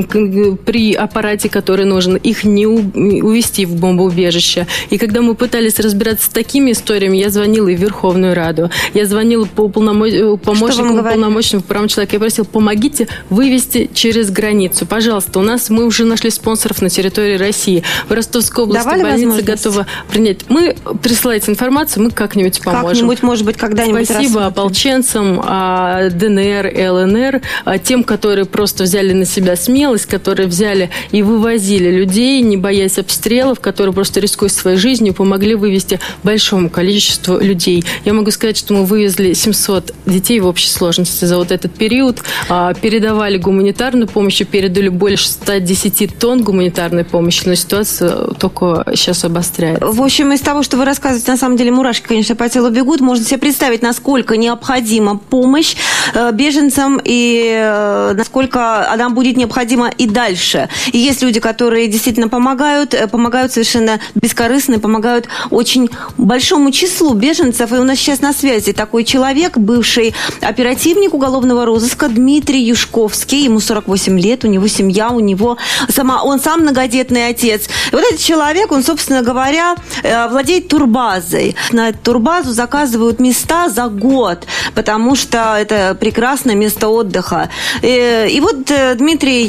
при 0.64 0.94
аппарате, 0.94 1.49
который 1.49 1.85
нужен. 1.85 2.16
Их 2.16 2.44
не 2.44 2.66
увести 2.66 3.66
в 3.66 3.76
бомбоубежище. 3.76 4.66
И 4.90 4.99
когда 4.99 5.23
мы 5.23 5.35
пытались 5.35 5.78
разбираться 5.78 6.26
с 6.26 6.28
такими 6.28 6.73
историями, 6.73 7.16
я 7.16 7.30
звонила 7.30 7.68
и 7.68 7.76
в 7.76 7.80
Верховную 7.80 8.35
Раду, 8.35 8.71
я 8.94 9.06
звонила 9.06 9.44
по 9.44 9.68
полномоч... 9.68 10.12
помощнику 10.42 11.02
полномочному 11.02 11.62
правам 11.62 11.88
человека, 11.88 12.16
я 12.16 12.21
просила, 12.21 12.44
помогите 12.44 13.09
вывести 13.30 13.90
через 13.92 14.30
границу. 14.32 14.86
Пожалуйста, 14.86 15.38
у 15.38 15.42
нас 15.42 15.70
мы 15.70 15.84
уже 15.84 16.04
нашли 16.04 16.30
спонсоров 16.30 16.82
на 16.82 16.88
территории 16.88 17.36
России. 17.36 17.82
В 18.08 18.12
Ростовской 18.12 18.64
области 18.64 18.84
Давали 18.84 19.02
больница 19.02 19.42
готова 19.42 19.86
принять. 20.10 20.48
Мы 20.48 20.76
присылайте 21.02 21.50
информацию, 21.50 22.04
мы 22.04 22.10
как-нибудь 22.10 22.62
поможем. 22.62 22.88
Как-нибудь, 22.88 23.22
может 23.22 23.44
быть, 23.44 23.56
когда-нибудь 23.56 24.04
Спасибо 24.04 24.22
рассмотрим. 24.22 24.48
ополченцам 24.48 25.40
а, 25.44 26.08
ДНР, 26.10 26.72
ЛНР, 26.90 27.40
а, 27.64 27.78
тем, 27.78 28.04
которые 28.04 28.44
просто 28.44 28.84
взяли 28.84 29.12
на 29.12 29.24
себя 29.24 29.56
смелость, 29.56 30.06
которые 30.06 30.48
взяли 30.48 30.90
и 31.10 31.22
вывозили 31.22 31.90
людей, 31.90 32.40
не 32.40 32.56
боясь 32.56 32.98
обстрелов, 32.98 33.60
которые 33.60 33.92
просто 33.92 34.20
рискуя 34.20 34.48
своей 34.48 34.76
жизнью, 34.76 35.14
помогли 35.14 35.54
вывести 35.54 36.00
большому 36.22 36.70
количеству 36.70 37.38
людей. 37.38 37.84
Я 38.04 38.12
могу 38.12 38.30
сказать, 38.30 38.56
что 38.56 38.74
мы 38.74 38.84
вывезли 38.84 39.32
700 39.32 39.94
детей 40.06 40.40
в 40.40 40.46
общей 40.46 40.68
сложности 40.68 41.24
за 41.24 41.36
вот 41.36 41.50
этот 41.50 41.72
период, 41.72 42.22
а, 42.48 42.74
передавали 42.74 43.38
гуманитарную 43.38 44.08
помощь, 44.08 44.22
помощи 44.23 44.45
передали 44.45 44.88
больше 44.88 45.29
110 45.31 46.17
тонн 46.17 46.45
гуманитарной 46.45 47.05
помощи, 47.05 47.43
но 47.45 47.57
ситуация 47.57 48.12
только 48.38 48.85
сейчас 48.95 49.25
обостряется. 49.25 49.85
В 49.85 50.00
общем, 50.00 50.33
из 50.33 50.41
того, 50.41 50.62
что 50.62 50.76
вы 50.76 50.85
рассказываете, 50.85 51.33
на 51.33 51.37
самом 51.37 51.57
деле 51.57 51.73
мурашки, 51.73 52.07
конечно, 52.07 52.37
по 52.37 52.49
телу 52.49 52.71
бегут. 52.71 53.00
Можно 53.00 53.25
себе 53.25 53.38
представить, 53.38 53.83
насколько 53.83 54.37
необходима 54.37 55.19
помощь 55.19 55.75
э, 56.14 56.31
беженцам 56.33 57.00
и 57.02 57.52
э, 57.52 58.12
насколько 58.17 58.88
она 58.93 59.11
будет 59.11 59.37
необходима 59.37 59.88
и 59.88 60.07
дальше. 60.07 60.69
И 60.93 60.99
есть 60.99 61.21
люди, 61.23 61.41
которые 61.41 61.88
действительно 61.88 62.29
помогают, 62.29 62.95
э, 62.95 63.09
помогают 63.09 63.50
совершенно 63.50 63.99
бескорыстно, 64.14 64.79
помогают 64.79 65.26
очень 65.50 65.91
большому 66.17 66.71
числу 66.71 67.14
беженцев. 67.14 67.73
И 67.73 67.75
у 67.75 67.83
нас 67.83 67.99
сейчас 67.99 68.21
на 68.21 68.33
связи 68.33 68.73
такой 68.73 69.02
человек, 69.02 69.59
бывший 69.59 70.14
оперативник 70.41 71.12
уголовного 71.12 71.67
розыска 71.67 72.09
Дмитрий 72.09 72.62
Юшковский, 72.62 73.43
ему 73.43 73.59
48 73.59 74.12
лет, 74.19 74.45
у 74.45 74.49
него 74.49 74.66
семья, 74.69 75.11
у 75.11 75.21
него 75.21 75.57
сама, 75.88 76.23
он 76.23 76.40
сам 76.40 76.61
многодетный 76.61 77.28
отец. 77.28 77.69
И 77.90 77.95
вот 77.95 78.04
этот 78.04 78.21
человек, 78.21 78.73
он, 78.73 78.83
собственно 78.83 79.23
говоря, 79.23 79.76
э, 80.02 80.28
владеет 80.28 80.69
турбазой. 80.69 81.57
На 81.73 81.90
эту 81.90 81.99
турбазу 81.99 82.52
заказывают 82.52 83.21
места 83.21 83.69
за 83.69 83.88
год, 83.88 84.47
потому 84.75 85.16
что 85.16 85.57
это 85.59 85.97
прекрасное 85.99 86.54
место 86.54 86.88
отдыха. 86.88 87.49
И, 87.83 87.87
э, 87.87 88.28
и 88.31 88.40
вот 88.40 88.71
э, 88.71 88.95
Дмитрий 88.95 89.42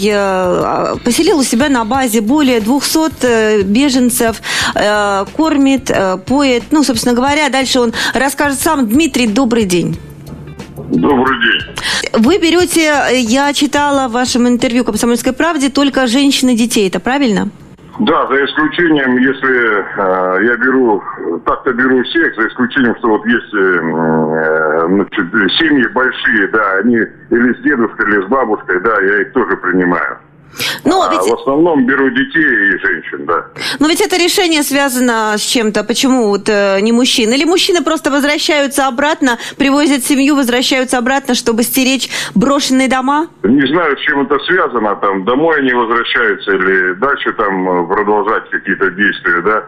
поселил 1.03 1.39
у 1.39 1.43
себя 1.43 1.69
на 1.69 1.85
базе 1.85 2.21
более 2.21 2.59
200 2.59 3.63
беженцев, 3.63 4.41
кормит, 5.35 5.91
поет. 6.25 6.63
Ну, 6.71 6.83
собственно 6.83 7.15
говоря, 7.15 7.49
дальше 7.49 7.79
он 7.79 7.93
расскажет 8.13 8.59
сам. 8.59 8.87
Дмитрий, 8.87 9.27
добрый 9.27 9.65
день. 9.65 9.97
Добрый 10.93 11.37
день. 11.41 12.23
Вы 12.23 12.37
берете, 12.37 12.93
я 13.11 13.51
читала 13.53 14.07
в 14.07 14.11
вашем 14.11 14.47
интервью 14.47 14.83
«Комсомольской 14.83 15.33
правде» 15.33 15.69
только 15.69 16.05
женщин 16.05 16.49
и 16.49 16.55
детей, 16.55 16.87
это 16.87 16.99
правильно? 16.99 17.49
Да, 17.99 18.27
за 18.27 18.45
исключением, 18.45 19.17
если 19.17 19.81
э, 19.81 20.45
я 20.45 20.55
беру, 20.57 21.01
так-то 21.45 21.73
беру 21.73 22.01
всех, 22.03 22.35
за 22.35 22.47
исключением, 22.47 22.95
что 22.97 23.07
вот 23.09 23.25
есть 23.25 23.53
э, 23.53 24.87
значит, 24.87 25.51
семьи 25.59 25.87
большие, 25.93 26.47
да, 26.49 26.73
они 26.83 26.97
или 26.97 27.53
с 27.53 27.63
дедушкой, 27.63 28.07
или 28.09 28.25
с 28.25 28.29
бабушкой, 28.29 28.79
да, 28.81 28.99
я 29.01 29.21
их 29.21 29.33
тоже 29.33 29.57
принимаю. 29.57 30.17
Ну, 30.83 31.01
а 31.01 31.11
ведь... 31.11 31.21
в 31.21 31.33
основном 31.33 31.85
беру 31.85 32.09
детей 32.09 32.43
и 32.43 32.77
женщин, 32.79 33.25
да. 33.25 33.45
Но 33.79 33.87
ведь 33.87 34.01
это 34.01 34.17
решение 34.17 34.63
связано 34.63 35.35
с 35.37 35.41
чем-то. 35.41 35.83
Почему 35.83 36.29
вот 36.29 36.47
э, 36.47 36.79
не 36.81 36.91
мужчин? 36.91 37.31
Или 37.31 37.45
мужчины 37.45 37.83
просто 37.83 38.11
возвращаются 38.11 38.87
обратно, 38.87 39.37
привозят 39.57 40.03
семью, 40.03 40.35
возвращаются 40.35 40.97
обратно, 40.97 41.35
чтобы 41.35 41.63
стеречь 41.63 42.09
брошенные 42.35 42.87
дома? 42.87 43.27
Не 43.43 43.67
знаю, 43.67 43.97
с 43.97 44.01
чем 44.01 44.21
это 44.21 44.37
связано. 44.45 44.95
Там 44.97 45.25
домой 45.25 45.59
они 45.59 45.73
возвращаются 45.73 46.51
или 46.51 46.93
дальше 46.93 47.33
там 47.33 47.69
э, 47.69 47.87
продолжать 47.87 48.49
какие-то 48.49 48.91
действия, 48.91 49.41
да. 49.41 49.63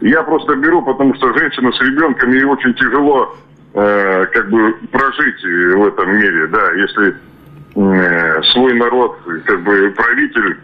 Я 0.00 0.22
просто 0.22 0.54
беру, 0.56 0.82
потому 0.82 1.14
что 1.16 1.32
женщина 1.38 1.70
с 1.72 1.80
ребенком, 1.80 2.32
ей 2.32 2.44
очень 2.44 2.72
тяжело 2.74 3.36
э, 3.74 4.26
как 4.32 4.48
бы 4.48 4.72
прожить 4.90 5.42
в 5.42 5.86
этом 5.86 6.16
мире, 6.16 6.46
да, 6.46 6.72
если 6.72 7.14
свой 7.74 8.74
народ, 8.74 9.16
как 9.46 9.62
бы 9.62 9.90
правитель 9.96 10.58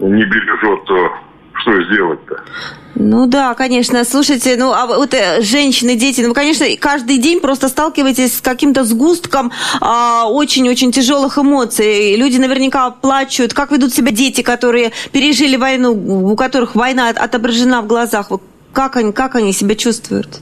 не 0.00 0.24
бережет, 0.24 0.84
то 0.84 1.12
что 1.54 1.82
сделать-то? 1.84 2.42
Ну 2.94 3.26
да, 3.26 3.54
конечно. 3.54 4.04
Слушайте, 4.04 4.56
ну 4.56 4.72
а 4.72 4.86
вот 4.86 5.12
э, 5.14 5.42
женщины, 5.42 5.96
дети, 5.96 6.22
ну, 6.22 6.32
конечно, 6.32 6.64
каждый 6.80 7.18
день 7.18 7.40
просто 7.40 7.68
сталкиваетесь 7.68 8.38
с 8.38 8.40
каким-то 8.40 8.84
сгустком 8.84 9.52
а, 9.80 10.26
очень-очень 10.28 10.92
тяжелых 10.92 11.38
эмоций. 11.38 12.16
Люди 12.16 12.38
наверняка 12.38 12.90
плачут. 12.90 13.52
Как 13.52 13.70
ведут 13.70 13.92
себя 13.92 14.12
дети, 14.12 14.42
которые 14.42 14.92
пережили 15.12 15.56
войну, 15.56 15.92
у 15.92 16.36
которых 16.36 16.74
война 16.74 17.10
отображена 17.10 17.82
в 17.82 17.86
глазах? 17.86 18.30
Как 18.72 18.96
они, 18.96 19.12
как 19.12 19.34
они 19.34 19.52
себя 19.52 19.74
чувствуют? 19.74 20.40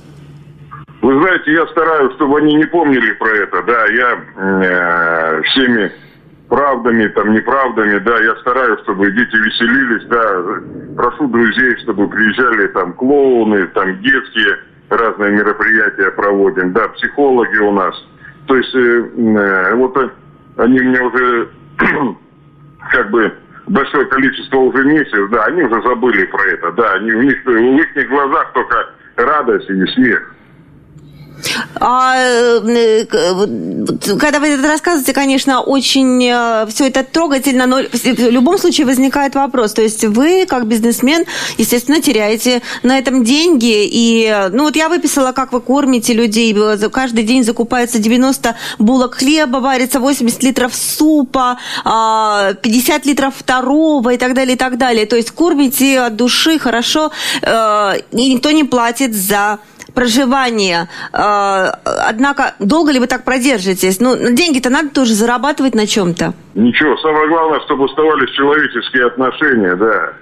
Вы 1.02 1.20
знаете, 1.20 1.52
я 1.52 1.66
стараюсь, 1.66 2.14
чтобы 2.14 2.38
они 2.38 2.54
не 2.54 2.64
помнили 2.64 3.12
про 3.12 3.30
это. 3.30 3.62
Да, 3.62 3.86
я 3.86 4.18
э, 4.36 5.42
всеми 5.42 5.92
правдами, 6.54 7.08
там, 7.08 7.32
неправдами, 7.32 7.98
да, 7.98 8.16
я 8.20 8.36
стараюсь, 8.36 8.80
чтобы 8.82 9.10
дети 9.10 9.34
веселились, 9.34 10.06
да, 10.06 10.94
прошу 10.94 11.26
друзей, 11.26 11.76
чтобы 11.82 12.08
приезжали 12.08 12.68
там 12.68 12.92
клоуны, 12.92 13.66
там 13.74 14.00
детские 14.00 14.58
разные 14.88 15.32
мероприятия 15.32 16.12
проводим, 16.12 16.72
да, 16.72 16.86
психологи 16.90 17.58
у 17.58 17.72
нас. 17.72 17.94
То 18.46 18.56
есть, 18.56 18.72
э, 18.72 18.78
э, 18.78 19.74
вот 19.74 19.96
э, 19.96 20.08
они 20.58 20.78
мне 20.78 21.00
уже, 21.00 21.48
как 22.92 23.10
бы, 23.10 23.32
большое 23.66 24.04
количество 24.06 24.58
уже 24.58 24.84
месяц, 24.84 25.30
да, 25.32 25.46
они 25.46 25.62
уже 25.64 25.82
забыли 25.82 26.24
про 26.26 26.44
это, 26.52 26.70
да, 26.70 26.92
они, 26.92 27.14
у 27.14 27.22
них, 27.22 27.44
в 27.44 27.50
их 27.50 28.08
глазах 28.08 28.52
только 28.52 28.90
радость 29.16 29.68
и 29.68 29.86
смех. 29.94 30.32
А, 31.80 32.16
э, 32.16 33.04
когда 34.18 34.40
вы 34.40 34.48
это 34.48 34.68
рассказываете, 34.68 35.12
конечно, 35.12 35.60
очень 35.60 36.24
э, 36.24 36.66
все 36.68 36.86
это 36.86 37.02
трогательно, 37.04 37.66
но 37.66 37.78
в 37.82 38.30
любом 38.30 38.58
случае 38.58 38.86
возникает 38.86 39.34
вопрос. 39.34 39.72
То 39.72 39.82
есть 39.82 40.04
вы, 40.04 40.46
как 40.46 40.66
бизнесмен, 40.66 41.24
естественно, 41.58 42.00
теряете 42.00 42.62
на 42.82 42.98
этом 42.98 43.24
деньги. 43.24 43.84
И, 43.84 44.48
ну 44.52 44.64
вот 44.64 44.76
я 44.76 44.88
выписала, 44.88 45.32
как 45.32 45.52
вы 45.52 45.60
кормите 45.60 46.14
людей. 46.14 46.54
Каждый 46.92 47.24
день 47.24 47.44
закупается 47.44 47.98
90 47.98 48.54
булок 48.78 49.16
хлеба, 49.16 49.58
варится 49.58 50.00
80 50.00 50.42
литров 50.42 50.74
супа, 50.74 51.58
50 51.84 51.84
а, 51.84 53.08
литров 53.08 53.34
второго 53.36 54.10
и 54.10 54.16
так 54.16 54.34
далее, 54.34 54.54
и 54.54 54.58
так 54.58 54.78
далее. 54.78 55.06
То 55.06 55.16
есть 55.16 55.30
кормите 55.30 56.00
от 56.00 56.16
души 56.16 56.58
хорошо, 56.58 57.10
э, 57.42 57.94
и 58.12 58.34
никто 58.34 58.50
не 58.50 58.64
платит 58.64 59.14
за 59.14 59.58
проживания. 59.94 60.88
А, 61.12 61.78
однако, 62.08 62.54
долго 62.58 62.92
ли 62.92 62.98
вы 62.98 63.06
так 63.06 63.24
продержитесь? 63.24 64.00
Ну, 64.00 64.16
деньги-то 64.16 64.70
надо 64.70 64.90
тоже 64.90 65.14
зарабатывать 65.14 65.74
на 65.74 65.86
чем-то. 65.86 66.34
Ничего, 66.54 66.96
самое 66.98 67.28
главное, 67.28 67.60
чтобы 67.60 67.84
оставались 67.86 68.30
человеческие 68.30 69.06
отношения, 69.06 69.76
да. 69.76 70.12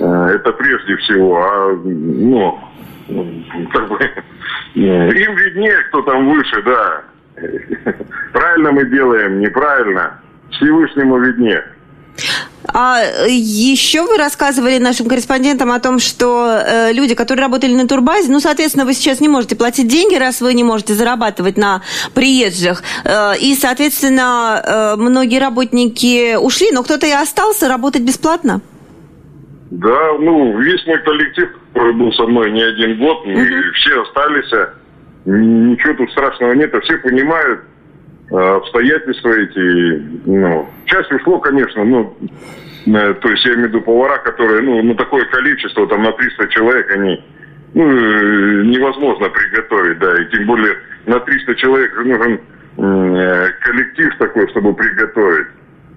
А, 0.00 0.30
это 0.30 0.52
прежде 0.52 0.96
всего. 0.96 1.36
А, 1.42 1.72
ну, 1.84 2.58
как 3.72 3.88
бы, 3.88 3.98
им 4.74 5.36
виднее, 5.36 5.78
кто 5.88 6.02
там 6.02 6.30
выше, 6.30 6.62
да. 6.62 7.02
Правильно 8.32 8.72
мы 8.72 8.84
делаем, 8.86 9.40
неправильно. 9.40 10.20
Всевышнему 10.50 11.18
виднее. 11.18 11.64
А 12.66 13.02
еще 13.26 14.02
вы 14.02 14.16
рассказывали 14.18 14.78
нашим 14.78 15.08
корреспондентам 15.08 15.72
о 15.72 15.80
том, 15.80 15.98
что 15.98 16.46
э, 16.46 16.92
люди, 16.92 17.14
которые 17.14 17.44
работали 17.44 17.74
на 17.74 17.88
турбазе, 17.88 18.30
ну, 18.30 18.40
соответственно, 18.40 18.84
вы 18.84 18.92
сейчас 18.92 19.20
не 19.20 19.28
можете 19.28 19.56
платить 19.56 19.88
деньги, 19.88 20.14
раз 20.14 20.40
вы 20.40 20.52
не 20.54 20.62
можете 20.62 20.94
зарабатывать 20.94 21.56
на 21.56 21.82
приезжих. 22.14 22.82
Э, 23.04 23.32
и, 23.40 23.54
соответственно, 23.54 24.62
э, 24.62 24.96
многие 24.96 25.40
работники 25.40 26.36
ушли, 26.36 26.70
но 26.72 26.82
кто-то 26.82 27.06
и 27.06 27.12
остался 27.12 27.66
работать 27.68 28.02
бесплатно. 28.02 28.60
Да, 29.70 30.12
ну, 30.18 30.58
весь 30.60 30.84
мой 30.86 31.02
коллектив, 31.02 31.48
который 31.72 31.94
был 31.94 32.12
со 32.12 32.24
мной 32.26 32.50
не 32.50 32.62
один 32.62 32.98
год, 32.98 33.18
угу. 33.20 33.72
все 33.74 34.02
остались. 34.02 34.68
Ничего 35.24 35.94
тут 35.94 36.10
страшного 36.10 36.52
нет, 36.52 36.74
а 36.74 36.80
все 36.80 36.96
понимают, 36.98 37.60
Э, 37.60 37.69
обстоятельства 38.30 39.30
эти, 39.30 40.02
ну, 40.26 40.68
часть 40.86 41.10
ушло, 41.12 41.38
конечно, 41.40 41.84
ну, 41.84 42.16
э, 42.86 43.14
то 43.14 43.28
есть 43.28 43.44
я 43.44 43.54
имею 43.54 43.66
в 43.66 43.70
виду 43.70 43.80
повара, 43.82 44.18
которые, 44.18 44.62
ну, 44.62 44.82
ну, 44.82 44.94
такое 44.94 45.24
количество, 45.26 45.86
там, 45.88 46.02
на 46.02 46.12
300 46.12 46.48
человек, 46.48 46.90
они, 46.92 47.24
ну, 47.74 47.84
э, 47.84 48.64
невозможно 48.66 49.28
приготовить, 49.30 49.98
да, 49.98 50.22
и 50.22 50.30
тем 50.30 50.46
более 50.46 50.76
на 51.06 51.20
300 51.20 51.54
человек 51.56 51.96
нужен 52.04 52.40
коллектив 52.76 54.16
такой, 54.18 54.48
чтобы 54.50 54.72
приготовить. 54.74 55.48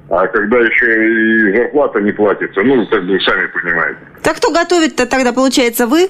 А 0.10 0.28
когда 0.28 0.60
еще 0.60 1.50
и 1.50 1.56
зарплата 1.56 2.02
не 2.02 2.12
платится, 2.12 2.62
ну, 2.62 2.86
как 2.88 3.06
бы 3.06 3.20
сами 3.22 3.48
понимаете. 3.48 4.00
Так 4.22 4.38
кто 4.38 4.52
готовит-то 4.52 5.08
тогда, 5.08 5.32
получается, 5.32 5.88
вы? 5.88 6.10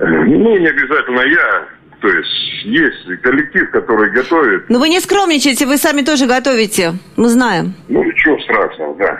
Ну, 0.00 0.58
не 0.58 0.66
обязательно 0.66 1.20
я. 1.20 1.66
То 2.02 2.08
есть 2.08 2.64
есть 2.64 3.22
коллектив, 3.22 3.70
который 3.70 4.10
готовит. 4.10 4.68
Но 4.68 4.80
вы 4.80 4.88
не 4.88 5.00
скромничайте, 5.00 5.66
вы 5.66 5.78
сами 5.78 6.02
тоже 6.02 6.26
готовите. 6.26 6.94
Мы 7.16 7.28
знаем. 7.28 7.74
Ну, 7.88 8.02
ничего 8.02 8.38
страшного, 8.40 8.96
да. 8.96 9.18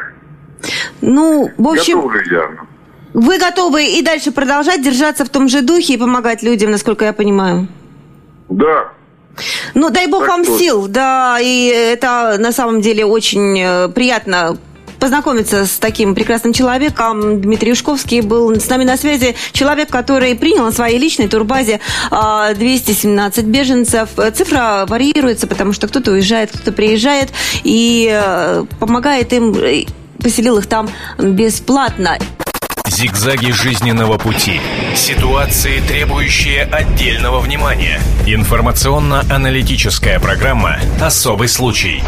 Ну, 1.01 1.49
в 1.57 1.69
общем... 1.69 2.01
Готовлю 2.01 2.23
я. 2.31 2.51
Вы 3.15 3.39
готовы 3.39 3.85
и 3.85 4.03
дальше 4.03 4.33
продолжать 4.33 4.83
держаться 4.83 5.25
в 5.25 5.29
том 5.29 5.49
же 5.49 5.63
духе 5.63 5.95
и 5.95 5.97
помогать 5.97 6.43
людям, 6.43 6.71
насколько 6.71 7.05
я 7.05 7.13
понимаю? 7.13 7.69
Да. 8.49 8.93
Ну, 9.75 9.91
дай 9.91 10.09
бог 10.09 10.23
так 10.23 10.31
вам 10.31 10.45
точно. 10.45 10.59
сил, 10.59 10.89
да, 10.89 11.39
и 11.41 11.67
это 11.69 12.37
на 12.39 12.53
самом 12.53 12.81
деле 12.81 13.05
очень 13.05 13.59
э, 13.61 13.89
приятно 13.91 14.57
познакомиться 15.03 15.67
с 15.67 15.79
таким 15.81 16.15
прекрасным 16.15 16.53
человеком. 16.53 17.41
Дмитрий 17.41 17.71
Юшковский 17.71 18.21
был 18.21 18.55
с 18.55 18.69
нами 18.69 18.85
на 18.85 18.97
связи. 18.97 19.35
Человек, 19.51 19.91
который 19.91 20.37
принял 20.37 20.65
на 20.65 20.71
своей 20.71 20.97
личной 20.97 21.27
турбазе 21.27 21.81
217 22.09 23.39
а, 23.39 23.43
беженцев. 23.43 24.11
Цифра 24.33 24.85
варьируется, 24.87 25.49
потому 25.49 25.73
что 25.73 25.89
кто-то 25.89 26.13
уезжает, 26.13 26.51
кто-то 26.51 26.71
приезжает 26.71 27.31
и 27.65 28.09
э, 28.13 28.65
помогает 28.79 29.33
им, 29.33 29.57
поселил 30.23 30.59
их 30.59 30.67
там 30.69 30.89
бесплатно. 31.19 32.17
Зигзаги 32.87 33.51
жизненного 33.51 34.19
пути. 34.19 34.61
Ситуации, 34.95 35.81
требующие 35.81 36.63
отдельного 36.63 37.41
внимания. 37.41 38.01
Информационно-аналитическая 38.29 40.21
программа 40.21 40.79
«Особый 41.01 41.49
случай». 41.49 42.05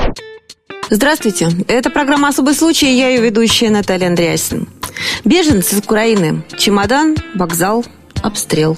Здравствуйте. 0.90 1.48
Это 1.66 1.88
программа 1.88 2.28
«Особый 2.28 2.54
случай». 2.54 2.94
Я 2.94 3.08
ее 3.08 3.22
ведущая 3.22 3.70
Наталья 3.70 4.08
Андреасин. 4.08 4.68
Беженцы 5.24 5.74
из 5.74 5.78
Украины. 5.78 6.42
Чемодан, 6.58 7.16
вокзал, 7.34 7.84
обстрел. 8.22 8.76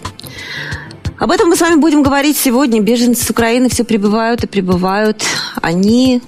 Об 1.19 1.33
этом 1.33 1.49
мы 1.49 1.57
с 1.57 1.61
вами 1.61 1.75
будем 1.81 2.05
говорить 2.05 2.37
сегодня. 2.37 2.81
Беженцы 2.81 3.25
с 3.25 3.31
Украины 3.31 3.69
все 3.69 3.83
прибывают 3.83 4.45
и 4.45 4.47
прибывают. 4.47 5.25
Они 5.61 6.23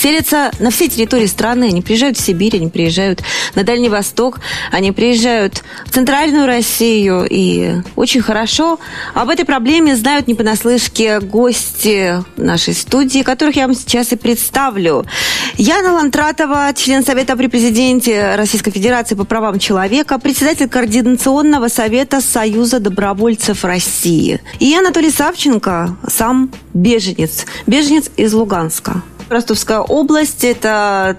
селятся 0.00 0.50
на 0.58 0.70
всей 0.70 0.88
территории 0.88 1.26
страны. 1.26 1.64
Они 1.64 1.82
приезжают 1.82 2.16
в 2.16 2.20
Сибирь, 2.20 2.56
они 2.56 2.68
приезжают 2.68 3.22
на 3.54 3.64
Дальний 3.64 3.88
Восток, 3.88 4.40
они 4.72 4.92
приезжают 4.92 5.62
в 5.86 5.90
Центральную 5.90 6.46
Россию. 6.46 7.26
И 7.28 7.74
очень 7.96 8.22
хорошо 8.22 8.78
об 9.14 9.28
этой 9.28 9.44
проблеме 9.44 9.96
знают 9.96 10.26
не 10.26 10.34
понаслышке 10.34 11.20
гости 11.20 12.24
нашей 12.36 12.74
студии, 12.74 13.22
которых 13.22 13.56
я 13.56 13.66
вам 13.66 13.76
сейчас 13.76 14.12
и 14.12 14.16
представлю. 14.16 15.04
Яна 15.56 15.92
Лантратова, 15.92 16.72
член 16.74 17.04
Совета 17.04 17.36
при 17.36 17.48
президенте 17.48 18.36
Российской 18.36 18.70
Федерации 18.70 19.14
по 19.14 19.24
правам 19.24 19.58
человека, 19.58 20.18
председатель 20.18 20.68
Координационного 20.68 21.68
совета 21.68 22.22
Союза 22.22 22.80
добровольцев 22.80 23.64
России. 23.64 24.40
И 24.60 24.74
Анатолий 24.74 25.10
Савченко, 25.10 25.96
сам 26.08 26.50
беженец. 26.72 27.44
Беженец 27.66 28.10
из 28.16 28.32
Луганска. 28.32 29.02
Ростовская 29.30 29.78
область– 29.78 30.42
это 30.44 31.16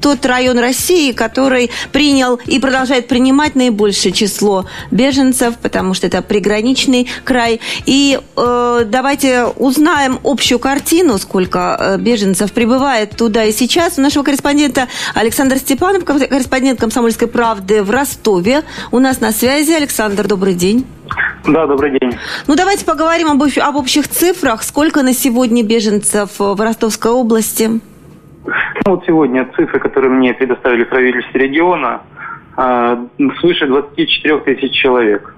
тот 0.00 0.24
район 0.26 0.58
России, 0.58 1.12
который 1.12 1.70
принял 1.92 2.36
и 2.46 2.58
продолжает 2.58 3.08
принимать 3.08 3.54
наибольшее 3.54 4.12
число 4.12 4.66
беженцев, 4.90 5.56
потому 5.58 5.94
что 5.94 6.06
это 6.06 6.22
приграничный 6.22 7.08
край. 7.24 7.60
И 7.84 8.18
э, 8.36 8.82
давайте 8.86 9.44
узнаем 9.44 10.18
общую 10.24 10.58
картину, 10.58 11.18
сколько 11.18 11.76
э, 11.78 11.98
беженцев 11.98 12.52
прибывает 12.52 13.16
туда 13.16 13.44
и 13.44 13.52
сейчас. 13.52 13.98
У 13.98 14.00
нашего 14.00 14.22
корреспондента 14.22 14.88
Александр 15.14 15.58
Степанов, 15.58 16.04
корреспондент 16.04 16.80
«Комсомольской 16.80 17.28
правды» 17.28 17.82
в 17.82 17.90
Ростове. 17.90 18.62
У 18.90 18.98
нас 18.98 19.20
на 19.20 19.32
связи. 19.32 19.72
Александр, 19.72 20.26
добрый 20.26 20.54
день. 20.54 20.86
Да, 21.46 21.66
добрый 21.66 21.98
день. 21.98 22.18
Ну, 22.48 22.56
давайте 22.56 22.84
поговорим 22.84 23.30
об, 23.30 23.42
об 23.42 23.76
общих 23.76 24.08
цифрах. 24.08 24.62
Сколько 24.64 25.02
на 25.02 25.14
сегодня 25.14 25.62
беженцев 25.62 26.30
в 26.38 26.60
Ростовской 26.60 27.12
области? 27.12 27.80
Ну, 28.46 28.94
вот 28.94 29.04
сегодня 29.06 29.46
цифры, 29.56 29.78
которые 29.78 30.10
мне 30.10 30.34
предоставили 30.34 30.84
правительство 30.84 31.38
региона, 31.38 32.02
э, 32.56 32.96
свыше 33.40 33.66
24 33.66 34.38
тысяч 34.40 34.72
человек. 34.72 35.34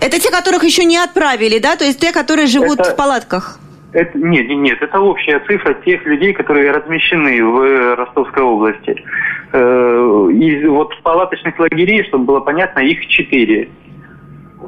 Это 0.00 0.18
те, 0.18 0.30
которых 0.30 0.62
еще 0.64 0.84
не 0.84 0.98
отправили, 0.98 1.58
да? 1.58 1.76
То 1.76 1.84
есть 1.84 2.00
те, 2.00 2.12
которые 2.12 2.46
живут 2.46 2.80
это, 2.80 2.90
в 2.90 2.96
палатках? 2.96 3.58
Это, 3.92 4.16
нет, 4.16 4.48
нет, 4.48 4.80
это 4.80 5.00
общая 5.00 5.40
цифра 5.40 5.74
тех 5.74 6.04
людей, 6.06 6.32
которые 6.32 6.70
размещены 6.70 7.44
в 7.44 7.96
Ростовской 7.96 8.42
области. 8.42 9.04
И 9.52 10.66
вот 10.66 10.94
палаточных 11.02 11.58
лагерей, 11.58 12.04
чтобы 12.04 12.24
было 12.24 12.40
понятно, 12.40 12.80
их 12.80 13.06
четыре. 13.08 13.68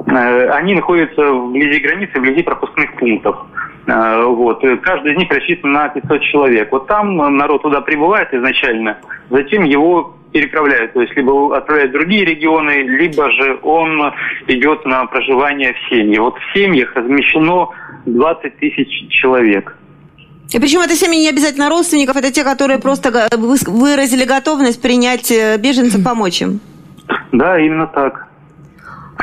Они 0.06 0.74
находятся 0.74 1.32
вблизи 1.32 1.78
границы, 1.78 2.18
вблизи 2.18 2.42
пропускных 2.42 2.94
пунктов. 2.94 3.36
Вот. 3.86 4.62
Каждый 4.82 5.12
из 5.12 5.18
них 5.18 5.30
рассчитан 5.30 5.72
на 5.72 5.88
500 5.88 6.22
человек. 6.22 6.70
Вот 6.70 6.86
там 6.86 7.16
народ 7.16 7.62
туда 7.62 7.80
прибывает 7.80 8.32
изначально, 8.32 8.98
затем 9.28 9.64
его 9.64 10.14
переправляют. 10.32 10.92
То 10.94 11.02
есть 11.02 11.14
либо 11.16 11.56
отправляют 11.56 11.90
в 11.90 11.94
другие 11.94 12.24
регионы, 12.24 12.82
либо 12.82 13.30
же 13.30 13.58
он 13.62 14.12
идет 14.48 14.84
на 14.84 15.04
проживание 15.06 15.74
в 15.74 15.88
семьи. 15.88 16.18
Вот 16.18 16.36
в 16.36 16.58
семьях 16.58 16.94
размещено 16.94 17.70
20 18.06 18.56
тысяч 18.58 19.08
человек. 19.10 19.76
И 20.50 20.58
причем 20.58 20.80
это 20.80 20.94
семьи 20.94 21.20
не 21.20 21.30
обязательно 21.30 21.70
родственников, 21.70 22.16
это 22.16 22.30
те, 22.30 22.44
которые 22.44 22.78
просто 22.78 23.10
выразили 23.68 24.24
готовность 24.24 24.82
принять 24.82 25.30
э, 25.30 25.56
беженцев, 25.56 26.04
помочь 26.04 26.42
им. 26.42 26.60
Да, 27.32 27.58
именно 27.58 27.86
так. 27.86 28.28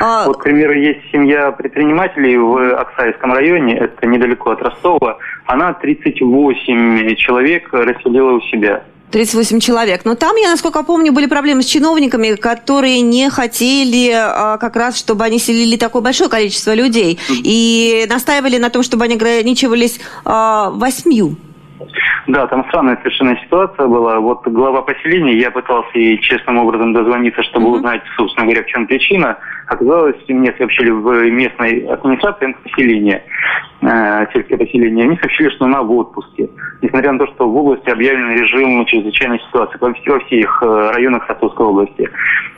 А... 0.00 0.26
Вот, 0.26 0.38
к 0.38 0.44
примеру, 0.44 0.72
есть 0.72 1.00
семья 1.12 1.52
предпринимателей 1.52 2.36
в 2.38 2.74
Оксайском 2.74 3.32
районе, 3.34 3.76
это 3.76 4.06
недалеко 4.06 4.50
от 4.50 4.62
Ростова. 4.62 5.18
Она 5.46 5.74
38 5.74 7.14
человек 7.16 7.68
расселила 7.72 8.32
у 8.32 8.40
себя. 8.40 8.82
38 9.10 9.60
человек. 9.60 10.04
Но 10.04 10.14
там, 10.14 10.36
я 10.36 10.50
насколько 10.50 10.82
помню, 10.82 11.12
были 11.12 11.26
проблемы 11.26 11.62
с 11.62 11.66
чиновниками, 11.66 12.34
которые 12.36 13.00
не 13.00 13.28
хотели 13.28 14.10
а, 14.14 14.56
как 14.58 14.76
раз, 14.76 14.96
чтобы 14.96 15.24
они 15.24 15.38
селили 15.38 15.76
такое 15.76 16.00
большое 16.00 16.30
количество 16.30 16.72
людей. 16.74 17.18
И 17.28 18.06
настаивали 18.08 18.56
на 18.56 18.70
том, 18.70 18.82
чтобы 18.82 19.04
они 19.04 19.16
ограничивались 19.16 20.00
а, 20.24 20.70
восьмью. 20.70 21.36
Да, 22.26 22.46
там 22.46 22.64
странная 22.68 22.96
совершенно 22.98 23.36
ситуация 23.42 23.86
была. 23.86 24.20
Вот 24.20 24.46
глава 24.46 24.82
поселения, 24.82 25.38
я 25.38 25.50
пытался 25.50 25.98
ей 25.98 26.18
честным 26.18 26.58
образом 26.58 26.92
дозвониться, 26.92 27.42
чтобы 27.44 27.66
mm-hmm. 27.66 27.76
узнать, 27.76 28.02
собственно 28.16 28.46
говоря, 28.46 28.62
в 28.62 28.66
чем 28.66 28.86
причина. 28.86 29.38
Оказалось, 29.66 30.16
мне 30.28 30.52
сообщили 30.58 30.90
в 30.90 31.30
местной 31.30 31.86
администрации 31.86 32.54
поселения, 32.64 33.22
э, 33.82 34.26
сельское 34.32 34.56
поселение, 34.56 35.04
они 35.04 35.16
сообщили, 35.18 35.48
что 35.50 35.64
она 35.64 35.82
в 35.82 35.92
отпуске. 35.92 36.48
Несмотря 36.82 37.12
на 37.12 37.18
то, 37.18 37.26
что 37.28 37.48
в 37.48 37.56
области 37.56 37.88
объявлен 37.88 38.32
режим 38.32 38.84
чрезвычайной 38.86 39.38
ситуации 39.40 39.78
во 39.80 40.18
всех 40.20 40.62
э, 40.62 40.90
районах 40.94 41.24
Саратовской 41.26 41.66
области. 41.66 42.10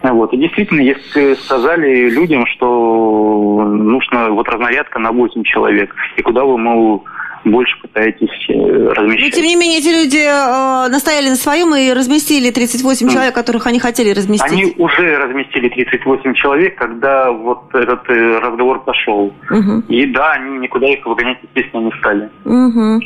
Вот. 0.02 0.32
И 0.32 0.36
действительно, 0.36 0.80
если 0.80 1.34
сказали 1.34 2.10
людям, 2.10 2.46
что 2.46 3.64
нужно 3.64 4.30
вот 4.30 4.48
разнарядка 4.48 4.98
на 4.98 5.12
8 5.12 5.44
человек, 5.44 5.94
и 6.16 6.22
куда 6.22 6.44
вы, 6.44 6.58
мол, 6.58 7.04
больше 7.44 7.80
пытаетесь 7.80 8.28
э, 8.48 8.92
размещать. 8.92 9.24
Но, 9.24 9.30
тем 9.30 9.44
не 9.44 9.56
менее, 9.56 9.78
эти 9.78 9.88
люди 9.88 10.18
э, 10.18 10.88
настояли 10.88 11.28
на 11.28 11.36
своем 11.36 11.74
и 11.74 11.92
разместили 11.92 12.50
38 12.50 13.06
mm. 13.06 13.12
человек, 13.12 13.34
которых 13.34 13.66
они 13.66 13.78
хотели 13.78 14.10
разместить. 14.10 14.52
Они 14.52 14.74
уже 14.78 15.16
разместили 15.18 15.68
38 15.68 16.34
человек, 16.34 16.76
когда 16.76 17.30
вот 17.32 17.74
этот 17.74 18.08
э, 18.08 18.38
разговор 18.38 18.84
пошел. 18.84 19.32
Угу. 19.50 19.84
И 19.88 20.06
да, 20.06 20.32
они 20.32 20.58
никуда 20.58 20.88
их 20.88 21.04
выгонять, 21.04 21.38
естественно, 21.42 21.82
не 21.82 21.92
стали. 21.98 22.30
Угу. 22.44 23.04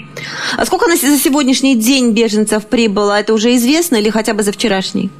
А 0.58 0.64
сколько 0.64 0.86
на, 0.86 0.96
за 0.96 1.18
сегодняшний 1.18 1.74
день 1.74 2.12
беженцев 2.12 2.68
прибыло? 2.68 3.18
Это 3.18 3.32
уже 3.34 3.54
известно 3.54 3.96
или 3.96 4.10
хотя 4.10 4.34
бы 4.34 4.42
за 4.42 4.52
вчерашний? 4.52 5.10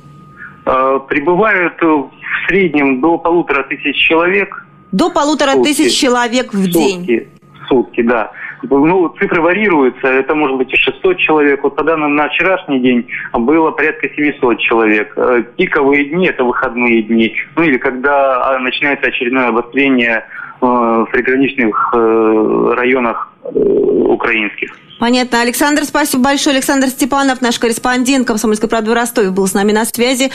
Э, 0.67 0.99
прибывают 1.09 1.81
в 1.81 2.11
среднем 2.49 3.01
до 3.01 3.19
полутора 3.19 3.63
тысяч 3.65 3.97
человек. 3.97 4.65
До 4.93 5.11
полутора 5.11 5.63
тысяч 5.63 5.97
человек 5.97 6.53
в 6.53 6.69
день? 6.69 7.01
Сутки, 7.01 7.29
сутки, 7.69 8.03
да. 8.03 8.31
Ну, 8.71 9.09
цифры 9.19 9.41
варьируются, 9.41 10.09
это 10.09 10.35
может 10.35 10.57
быть 10.57 10.73
и 10.73 10.77
600 10.77 11.19
человек. 11.19 11.63
Вот 11.63 11.77
по 11.77 11.85
данным 11.85 12.15
на 12.17 12.29
вчерашний 12.29 12.81
день 12.81 13.07
было 13.33 13.71
порядка 13.71 14.09
700 14.09 14.59
человек. 14.61 15.13
Э, 15.17 15.43
пиковые 15.57 16.05
дни– 16.07 16.27
это 16.29 16.45
выходные 16.45 17.03
дни. 17.03 17.35
Ну 17.57 17.63
или 17.63 17.79
когда 17.79 18.51
а, 18.51 18.59
начинается 18.59 19.07
очередное 19.09 19.49
обострение 19.49 20.25
э, 20.61 20.67
в 20.67 21.09
приграничных 21.13 21.93
э, 21.95 22.75
районах 22.77 23.33
украинских. 23.45 24.77
Понятно. 24.99 25.43
Александр, 25.43 25.85
спасибо 25.85 26.25
большое. 26.25 26.57
Александр 26.57 26.89
Степанов, 26.89 27.43
наш 27.43 27.59
корреспондент 27.59 28.27
«Комсомольской 28.27 28.69
правды» 28.69 28.91
в 28.91 28.95
Ростове, 28.95 29.31
был 29.31 29.47
с 29.47 29.53
нами 29.53 29.73
на 29.73 29.85
связи. 29.85 30.31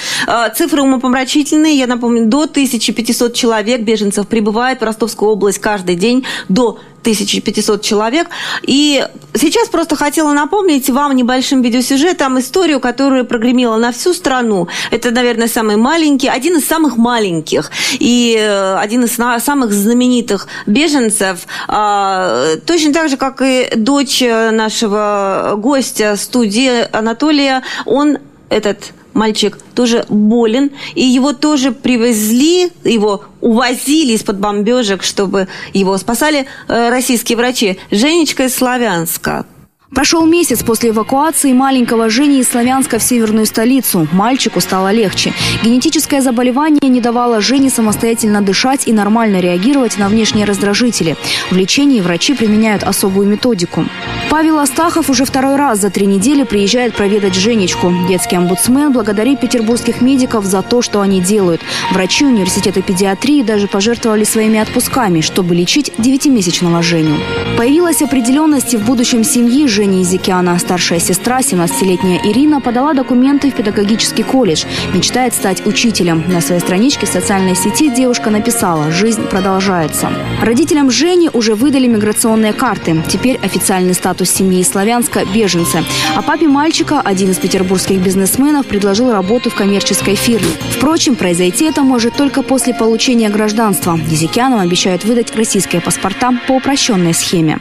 Цифры 0.56 0.84
умопомрачительные. 0.84 1.74
Я 1.74 1.88
напомню, 1.88 2.28
до 2.28 2.44
1500 2.44 3.34
человек 3.34 3.82
беженцев 3.82 4.28
прибывает 4.28 4.80
в 4.80 4.84
Ростовскую 4.84 5.32
область 5.32 5.60
каждый 5.60 5.96
день. 5.96 6.26
До 6.48 6.78
1500 7.02 7.82
человек. 7.82 8.28
И 8.64 9.06
сейчас 9.34 9.70
просто 9.70 9.96
хотела 9.96 10.34
напомнить 10.34 10.90
вам 10.90 11.16
небольшим 11.16 11.62
видеосюжетом 11.62 12.40
историю, 12.40 12.80
которая 12.80 13.24
прогремела 13.24 13.78
на 13.78 13.92
всю 13.92 14.14
страну. 14.14 14.68
Это, 14.92 15.12
наверное, 15.12 15.48
самый 15.48 15.78
маленький, 15.78 16.28
один 16.28 16.58
из 16.58 16.66
самых 16.66 16.98
маленьких 16.98 17.72
и 18.00 18.36
э, 18.40 18.76
один 18.76 19.06
из 19.06 19.16
самых 19.44 19.72
знаменитых 19.72 20.48
беженцев. 20.66 21.48
А, 21.68 22.56
точно 22.66 22.94
так 22.94 23.10
же, 23.10 23.18
как 23.18 23.42
и 23.42 23.72
дочь 23.76 24.22
нашего 24.22 25.56
гостя 25.58 26.16
студии 26.16 26.88
Анатолия, 26.96 27.64
он 27.86 28.20
этот 28.50 28.94
мальчик 29.14 29.58
тоже 29.76 30.06
болен, 30.10 30.72
и 30.96 31.04
его 31.04 31.34
тоже 31.34 31.72
привезли, 31.72 32.72
его 32.84 33.24
увозили 33.42 34.14
из-под 34.14 34.40
бомбежек, 34.40 35.04
чтобы 35.04 35.48
его 35.74 35.98
спасали 35.98 36.46
э, 36.68 36.90
российские 36.90 37.38
врачи. 37.38 37.80
Женечка 37.92 38.46
из 38.46 38.56
Славянска. 38.56 39.46
Прошел 39.94 40.26
месяц 40.26 40.64
после 40.64 40.92
эвакуации 40.92 41.52
маленького 41.52 42.10
Жени 42.10 42.40
из 42.40 42.48
Славянска 42.48 42.98
в 42.98 43.04
северную 43.04 43.46
столицу. 43.46 44.08
Мальчику 44.14 44.62
стало 44.62 44.90
легче. 44.94 45.34
Генетическое 45.66 46.22
заболевание 46.22 46.90
не 46.90 47.02
давало 47.02 47.42
Жене 47.42 47.70
самостоятельно 47.70 48.42
дышать 48.42 48.88
и 48.88 48.94
нормально 48.94 49.42
реагировать 49.42 49.98
на 49.98 50.08
внешние 50.08 50.46
раздражители. 50.46 51.18
В 51.50 51.58
лечении 51.58 52.00
врачи 52.00 52.34
применяют 52.34 52.84
особую 52.84 53.28
методику. 53.28 53.84
Павел 54.30 54.60
Астахов 54.60 55.10
уже 55.10 55.26
второй 55.26 55.58
раз 55.58 55.80
за 55.80 55.90
три 55.90 56.06
недели 56.06 56.44
приезжает 56.44 56.96
проведать 56.96 57.36
Женечку. 57.36 57.94
Детский 58.08 58.38
омбудсмен 58.38 58.94
благодарит 58.94 59.42
петербургских 59.42 60.00
медиков 60.00 60.46
за 60.46 60.62
то, 60.62 60.82
что 60.82 61.02
они 61.02 61.20
делают. 61.20 61.60
Врачи 61.92 62.24
университета 62.24 62.82
педиатрии 62.82 63.44
даже 63.44 63.68
пожертвовали 63.68 64.24
своими 64.24 64.58
отпусками, 64.58 65.20
чтобы 65.20 65.54
лечить 65.54 65.92
девятимесячного 65.98 66.82
Женю. 66.82 67.18
Появилась 67.58 68.02
определенность 68.02 68.74
в 68.74 68.86
будущем 68.86 69.26
семьи 69.26 69.68
Жени 69.68 69.81
Изикиана. 69.86 70.60
Старшая 70.60 71.00
сестра, 71.00 71.40
17-летняя 71.40 72.22
Ирина, 72.24 72.62
подала 72.62 72.94
документы 72.94 73.50
в 73.52 73.56
педагогический 73.56 74.24
колледж. 74.24 74.66
Мечтает 74.94 75.34
стать 75.34 75.66
учителем. 75.66 76.24
На 76.28 76.42
своей 76.42 76.62
страничке 76.62 77.06
в 77.06 77.10
социальной 77.10 77.56
сети 77.56 77.90
девушка 77.90 78.30
написала 78.30 78.92
«Жизнь 78.92 79.24
продолжается». 79.24 80.10
Родителям 80.42 80.92
Жени 80.92 81.30
уже 81.34 81.56
выдали 81.56 81.88
миграционные 81.88 82.54
карты. 82.54 83.02
Теперь 83.08 83.40
официальный 83.42 83.94
статус 83.94 84.30
семьи 84.30 84.64
Славянска– 84.64 85.26
беженцы. 85.34 85.84
А 86.16 86.22
папе 86.22 86.48
мальчика 86.48 87.02
один 87.02 87.32
из 87.32 87.38
петербургских 87.38 88.00
бизнесменов 88.00 88.68
предложил 88.68 89.12
работу 89.12 89.50
в 89.50 89.56
коммерческой 89.56 90.16
фирме. 90.16 90.48
Впрочем, 90.72 91.16
произойти 91.16 91.66
это 91.66 91.82
может 91.82 92.16
только 92.16 92.42
после 92.42 92.74
получения 92.74 93.30
гражданства. 93.30 94.00
Езекианам 94.08 94.60
обещают 94.60 95.06
выдать 95.06 95.36
российские 95.36 95.82
паспорта 95.82 96.32
по 96.48 96.54
упрощенной 96.54 97.14
схеме. 97.14 97.60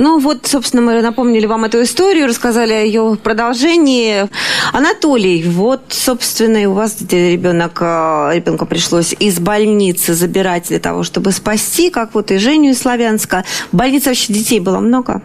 Ну 0.00 0.20
вот, 0.20 0.46
собственно, 0.46 0.80
мы 0.80 1.02
напомнили 1.02 1.46
вам 1.46 1.64
эту 1.64 1.82
историю, 1.82 2.28
рассказали 2.28 2.72
о 2.72 2.82
ее 2.82 3.18
продолжении. 3.20 4.28
Анатолий, 4.72 5.42
вот, 5.42 5.86
собственно, 5.88 6.58
и 6.58 6.66
у 6.66 6.72
вас 6.72 6.98
ребенок, 7.10 7.78
э, 7.80 8.30
ребенку 8.36 8.64
пришлось 8.64 9.12
из 9.18 9.40
больницы 9.40 10.14
забирать 10.14 10.68
для 10.68 10.78
того, 10.78 11.02
чтобы 11.02 11.32
спасти, 11.32 11.90
как 11.90 12.14
вот 12.14 12.30
и 12.30 12.38
Женю 12.38 12.70
из 12.70 12.78
Славянска. 12.78 13.44
В 13.72 13.76
больнице 13.76 14.10
вообще 14.10 14.32
детей 14.32 14.60
было 14.60 14.78
много? 14.78 15.20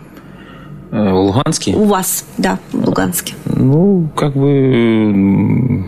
В 0.89 0.95
э, 0.95 1.11
Луганске? 1.11 1.75
У 1.75 1.83
вас, 1.83 2.25
да, 2.39 2.57
в 2.71 2.83
Луганске. 2.83 3.35
Ну, 3.45 4.09
как 4.15 4.33
бы 4.33 5.85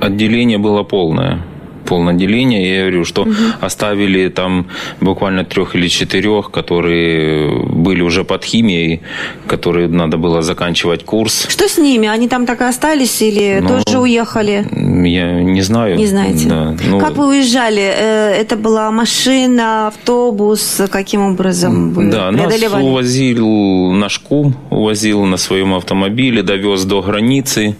отделение 0.00 0.58
было 0.58 0.82
полное 0.82 1.46
полноделения. 1.90 2.74
Я 2.74 2.80
говорю, 2.82 3.04
что 3.04 3.22
угу. 3.22 3.32
оставили 3.60 4.28
там 4.28 4.66
буквально 5.00 5.44
трех 5.44 5.74
или 5.74 5.88
четырех, 5.88 6.50
которые 6.52 7.64
были 7.66 8.02
уже 8.02 8.22
под 8.24 8.44
химией, 8.44 9.00
которые 9.48 9.88
надо 9.88 10.16
было 10.16 10.42
заканчивать 10.42 11.04
курс. 11.04 11.46
Что 11.48 11.68
с 11.68 11.78
ними? 11.78 12.06
Они 12.08 12.28
там 12.28 12.46
так 12.46 12.60
и 12.60 12.64
остались 12.64 13.22
или 13.22 13.60
ну, 13.60 13.82
тоже 13.82 13.98
уехали? 13.98 14.64
Я 15.08 15.42
не 15.42 15.62
знаю. 15.62 15.96
Не 15.96 16.06
знаете? 16.06 16.48
Да. 16.48 16.76
Ну, 16.90 17.00
как 17.00 17.16
вы 17.16 17.26
уезжали? 17.26 17.82
Э, 17.82 18.42
это 18.42 18.56
была 18.56 18.92
машина, 18.92 19.88
автобус? 19.88 20.82
Каким 20.90 21.22
образом 21.22 21.92
вы 21.92 22.10
Да, 22.10 22.30
нас 22.30 22.62
увозил 22.80 23.92
наш 23.92 24.18
кум, 24.18 24.54
увозил 24.70 25.24
на 25.24 25.38
своем 25.38 25.74
автомобиле, 25.74 26.42
довез 26.42 26.84
до 26.84 27.02
границы. 27.02 27.74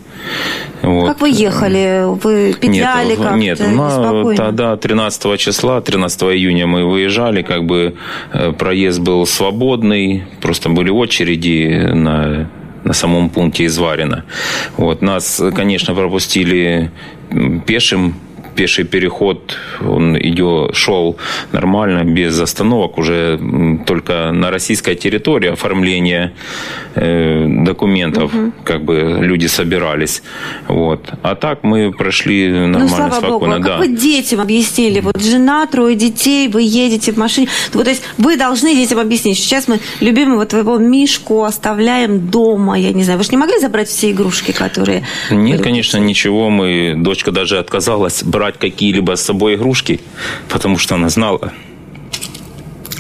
Вот. 0.82 1.08
Как 1.08 1.20
вы 1.20 1.30
ехали? 1.30 2.04
Вы 2.06 2.54
петляли 2.58 3.14
как-то? 3.14 3.36
Нет, 3.36 3.60
на, 3.60 4.34
тогда 4.34 4.76
13 4.76 5.38
числа, 5.38 5.80
13 5.80 6.22
июня 6.22 6.66
мы 6.66 6.84
выезжали, 6.84 7.42
как 7.42 7.64
бы 7.64 7.94
э, 8.32 8.52
проезд 8.52 9.00
был 9.00 9.26
свободный, 9.26 10.24
просто 10.40 10.68
были 10.68 10.90
очереди 10.90 11.90
на 11.92 12.50
на 12.82 12.94
самом 12.94 13.28
пункте 13.28 13.66
Изварина. 13.66 14.24
Вот. 14.78 15.02
Нас, 15.02 15.42
конечно, 15.54 15.94
пропустили 15.94 16.90
пешим 17.66 18.14
пеший 18.54 18.84
переход, 18.84 19.56
он 19.80 20.16
идет, 20.18 20.74
шел 20.74 21.16
нормально, 21.52 22.04
без 22.04 22.38
остановок, 22.40 22.98
уже 22.98 23.38
только 23.86 24.32
на 24.32 24.50
российской 24.50 24.94
территории 24.94 25.50
оформление 25.50 26.32
э, 26.94 27.46
документов, 27.64 28.34
угу. 28.34 28.52
как 28.64 28.84
бы 28.84 29.18
люди 29.20 29.46
собирались. 29.46 30.22
Вот. 30.68 31.12
А 31.22 31.34
так 31.34 31.62
мы 31.62 31.92
прошли 31.92 32.48
ну, 32.48 32.66
нормально, 32.66 32.80
ну, 32.80 32.88
слава 32.88 33.10
спокойно. 33.10 33.56
Богу. 33.56 33.68
А 33.68 33.68
как 33.68 33.78
вы 33.80 33.88
детям 33.88 34.40
объяснили? 34.40 35.00
Вот 35.00 35.20
жена, 35.20 35.66
трое 35.66 35.94
детей, 35.96 36.48
вы 36.48 36.62
едете 36.62 37.12
в 37.12 37.16
машине. 37.16 37.48
Вот, 37.72 37.84
то 37.84 37.90
есть 37.90 38.02
вы 38.18 38.36
должны 38.36 38.74
детям 38.74 38.98
объяснить, 38.98 39.38
сейчас 39.38 39.68
мы 39.68 39.80
любимого 40.00 40.46
твоего 40.46 40.78
Мишку 40.78 41.44
оставляем 41.44 42.28
дома, 42.28 42.78
я 42.78 42.92
не 42.92 43.04
знаю. 43.04 43.18
Вы 43.18 43.24
же 43.24 43.30
не 43.30 43.36
могли 43.36 43.58
забрать 43.58 43.88
все 43.88 44.10
игрушки, 44.10 44.52
которые... 44.52 45.04
Нет, 45.30 45.62
конечно, 45.62 45.98
ничего. 45.98 46.50
Мы, 46.50 46.94
дочка 46.96 47.30
даже 47.32 47.58
отказалась 47.58 48.22
брать 48.22 48.49
брать 48.50 48.58
какие-либо 48.58 49.16
с 49.16 49.22
собой 49.22 49.54
игрушки, 49.54 50.00
потому 50.48 50.78
что 50.78 50.94
она 50.94 51.08
знала, 51.08 51.52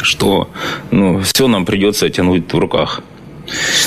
что 0.02 0.48
ну, 0.90 1.20
все 1.20 1.48
нам 1.48 1.64
придется 1.64 2.08
тянуть 2.08 2.52
в 2.52 2.58
руках. 2.58 3.02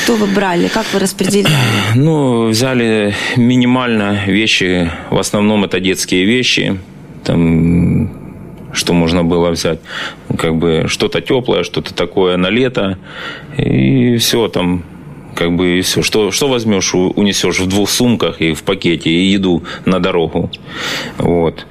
Что 0.03 0.15
вы 0.15 0.27
брали? 0.27 0.67
Как 0.67 0.85
вы 0.93 0.99
распределяли? 0.99 1.53
Ну, 1.95 2.49
взяли 2.49 3.13
минимально 3.37 4.25
вещи. 4.27 4.91
В 5.09 5.17
основном 5.17 5.63
это 5.63 5.79
детские 5.79 6.25
вещи. 6.25 6.77
Там, 7.23 8.09
что 8.73 8.93
можно 8.93 9.23
было 9.23 9.51
взять. 9.51 9.79
Как 10.37 10.55
бы 10.55 10.85
что-то 10.87 11.21
теплое, 11.21 11.63
что-то 11.63 11.93
такое 11.93 12.37
на 12.37 12.49
лето. 12.49 12.97
И 13.57 14.17
все 14.17 14.47
там 14.47 14.83
как 15.35 15.55
бы 15.55 15.79
и 15.79 15.81
все. 15.81 16.01
Что, 16.01 16.31
что 16.31 16.47
возьмешь, 16.47 16.93
унесешь 16.93 17.59
в 17.59 17.67
двух 17.67 17.89
сумках 17.89 18.41
и 18.41 18.53
в 18.53 18.63
пакете, 18.63 19.09
и 19.09 19.25
еду 19.25 19.63
на 19.85 19.99
дорогу. 19.99 20.49
Вот. 21.17 21.65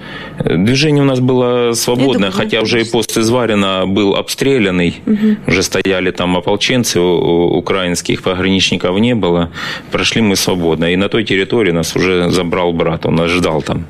Движение 0.44 1.02
у 1.02 1.06
нас 1.06 1.20
было 1.20 1.72
свободное, 1.74 2.30
думаю, 2.30 2.32
хотя 2.32 2.60
уже 2.60 2.80
и 2.80 2.84
пост 2.84 3.16
Изварина 3.16 3.84
был 3.86 4.14
обстрелянный. 4.14 4.96
Угу. 5.06 5.36
Уже 5.46 5.62
стояли 5.62 6.10
там 6.10 6.36
ополченцы, 6.36 7.00
украинских 7.00 8.22
пограничников 8.22 8.98
не 8.98 9.14
было. 9.14 9.50
Прошли 9.90 10.22
мы 10.22 10.36
свободно. 10.36 10.92
И 10.92 10.96
на 10.96 11.08
той 11.08 11.24
территории 11.24 11.72
нас 11.72 11.96
уже 11.96 12.30
забрал 12.30 12.72
брат, 12.72 13.06
он 13.06 13.16
нас 13.16 13.30
ждал 13.30 13.62
там. 13.62 13.86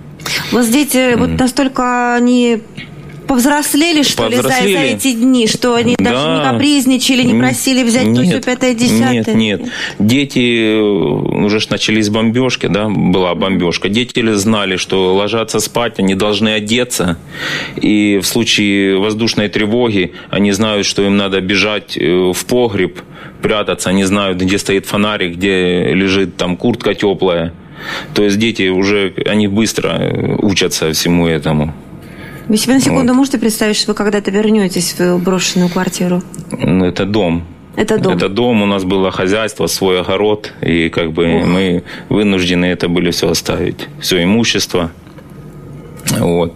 Вот 0.53 0.71
дети 0.71 1.15
mm. 1.15 1.17
вот 1.17 1.31
настолько 1.31 2.15
они 2.15 2.63
повзрослели, 3.33 4.03
что 4.03 4.25
повзрослели. 4.25 4.67
ли, 4.67 4.73
за, 4.75 4.79
за 4.79 4.85
эти 4.85 5.13
дни, 5.13 5.47
что 5.47 5.75
они 5.75 5.97
да. 5.99 6.11
даже 6.11 6.29
не 6.29 6.45
капризничали, 6.45 7.23
не 7.23 7.39
просили 7.39 7.83
взять 7.83 8.07
нет, 8.07 8.27
все 8.27 8.41
пятое, 8.43 8.75
десятое? 8.75 9.35
Нет, 9.35 9.61
нет. 9.61 9.63
Дети 9.99 10.77
э, 10.77 10.81
уже 10.81 11.61
ж 11.61 11.71
начались 11.71 12.11
бомбежки, 12.11 12.67
да, 12.67 12.89
была 12.89 13.35
бомбежка. 13.35 13.89
Дети 13.89 14.23
знали, 14.35 14.77
что 14.77 15.15
ложатся 15.15 15.61
спать, 15.61 15.99
они 15.99 16.15
должны 16.15 16.51
одеться, 16.51 17.17
и 17.77 18.19
в 18.23 18.27
случае 18.27 18.99
воздушной 18.99 19.49
тревоги 19.49 20.13
они 20.31 20.53
знают, 20.53 20.87
что 20.87 21.03
им 21.03 21.17
надо 21.17 21.41
бежать 21.41 21.97
э, 21.97 22.33
в 22.33 22.45
погреб, 22.47 23.01
прятаться, 23.41 23.91
они 23.91 24.05
знают, 24.05 24.39
где 24.39 24.59
стоит 24.59 24.87
фонарик, 24.87 25.37
где 25.37 25.93
лежит 25.95 26.37
там 26.37 26.57
куртка 26.57 26.95
теплая. 26.95 27.53
То 28.15 28.23
есть 28.23 28.39
дети 28.39 28.69
уже, 28.69 29.13
они 29.27 29.49
быстро 29.49 29.89
э, 29.89 30.37
учатся 30.41 30.93
всему 30.93 31.27
этому. 31.27 31.75
Вы 32.49 32.57
себе 32.57 32.75
на 32.75 32.81
секунду 32.81 33.09
вот. 33.09 33.17
можете 33.17 33.39
представить, 33.39 33.77
что 33.77 33.93
вы 33.93 33.95
когда-то 33.95 34.31
вернетесь 34.31 34.95
в 34.99 35.19
брошенную 35.19 35.69
квартиру? 35.69 36.23
Ну, 36.51 36.85
это 36.85 37.05
дом. 37.05 37.45
Это 37.77 37.99
дом. 37.99 38.17
Это 38.17 38.29
дом, 38.29 38.63
у 38.63 38.67
нас 38.67 38.85
было 38.85 39.11
хозяйство, 39.11 39.67
свой 39.67 40.01
огород, 40.01 40.53
и 40.61 40.91
как 40.91 41.13
бы 41.13 41.41
Ух. 41.41 41.47
мы 41.47 41.85
вынуждены 42.11 42.67
это 42.67 42.89
были 42.89 43.11
все 43.11 43.31
оставить, 43.31 43.89
все 44.01 44.23
имущество. 44.23 44.91
Вот. 46.19 46.55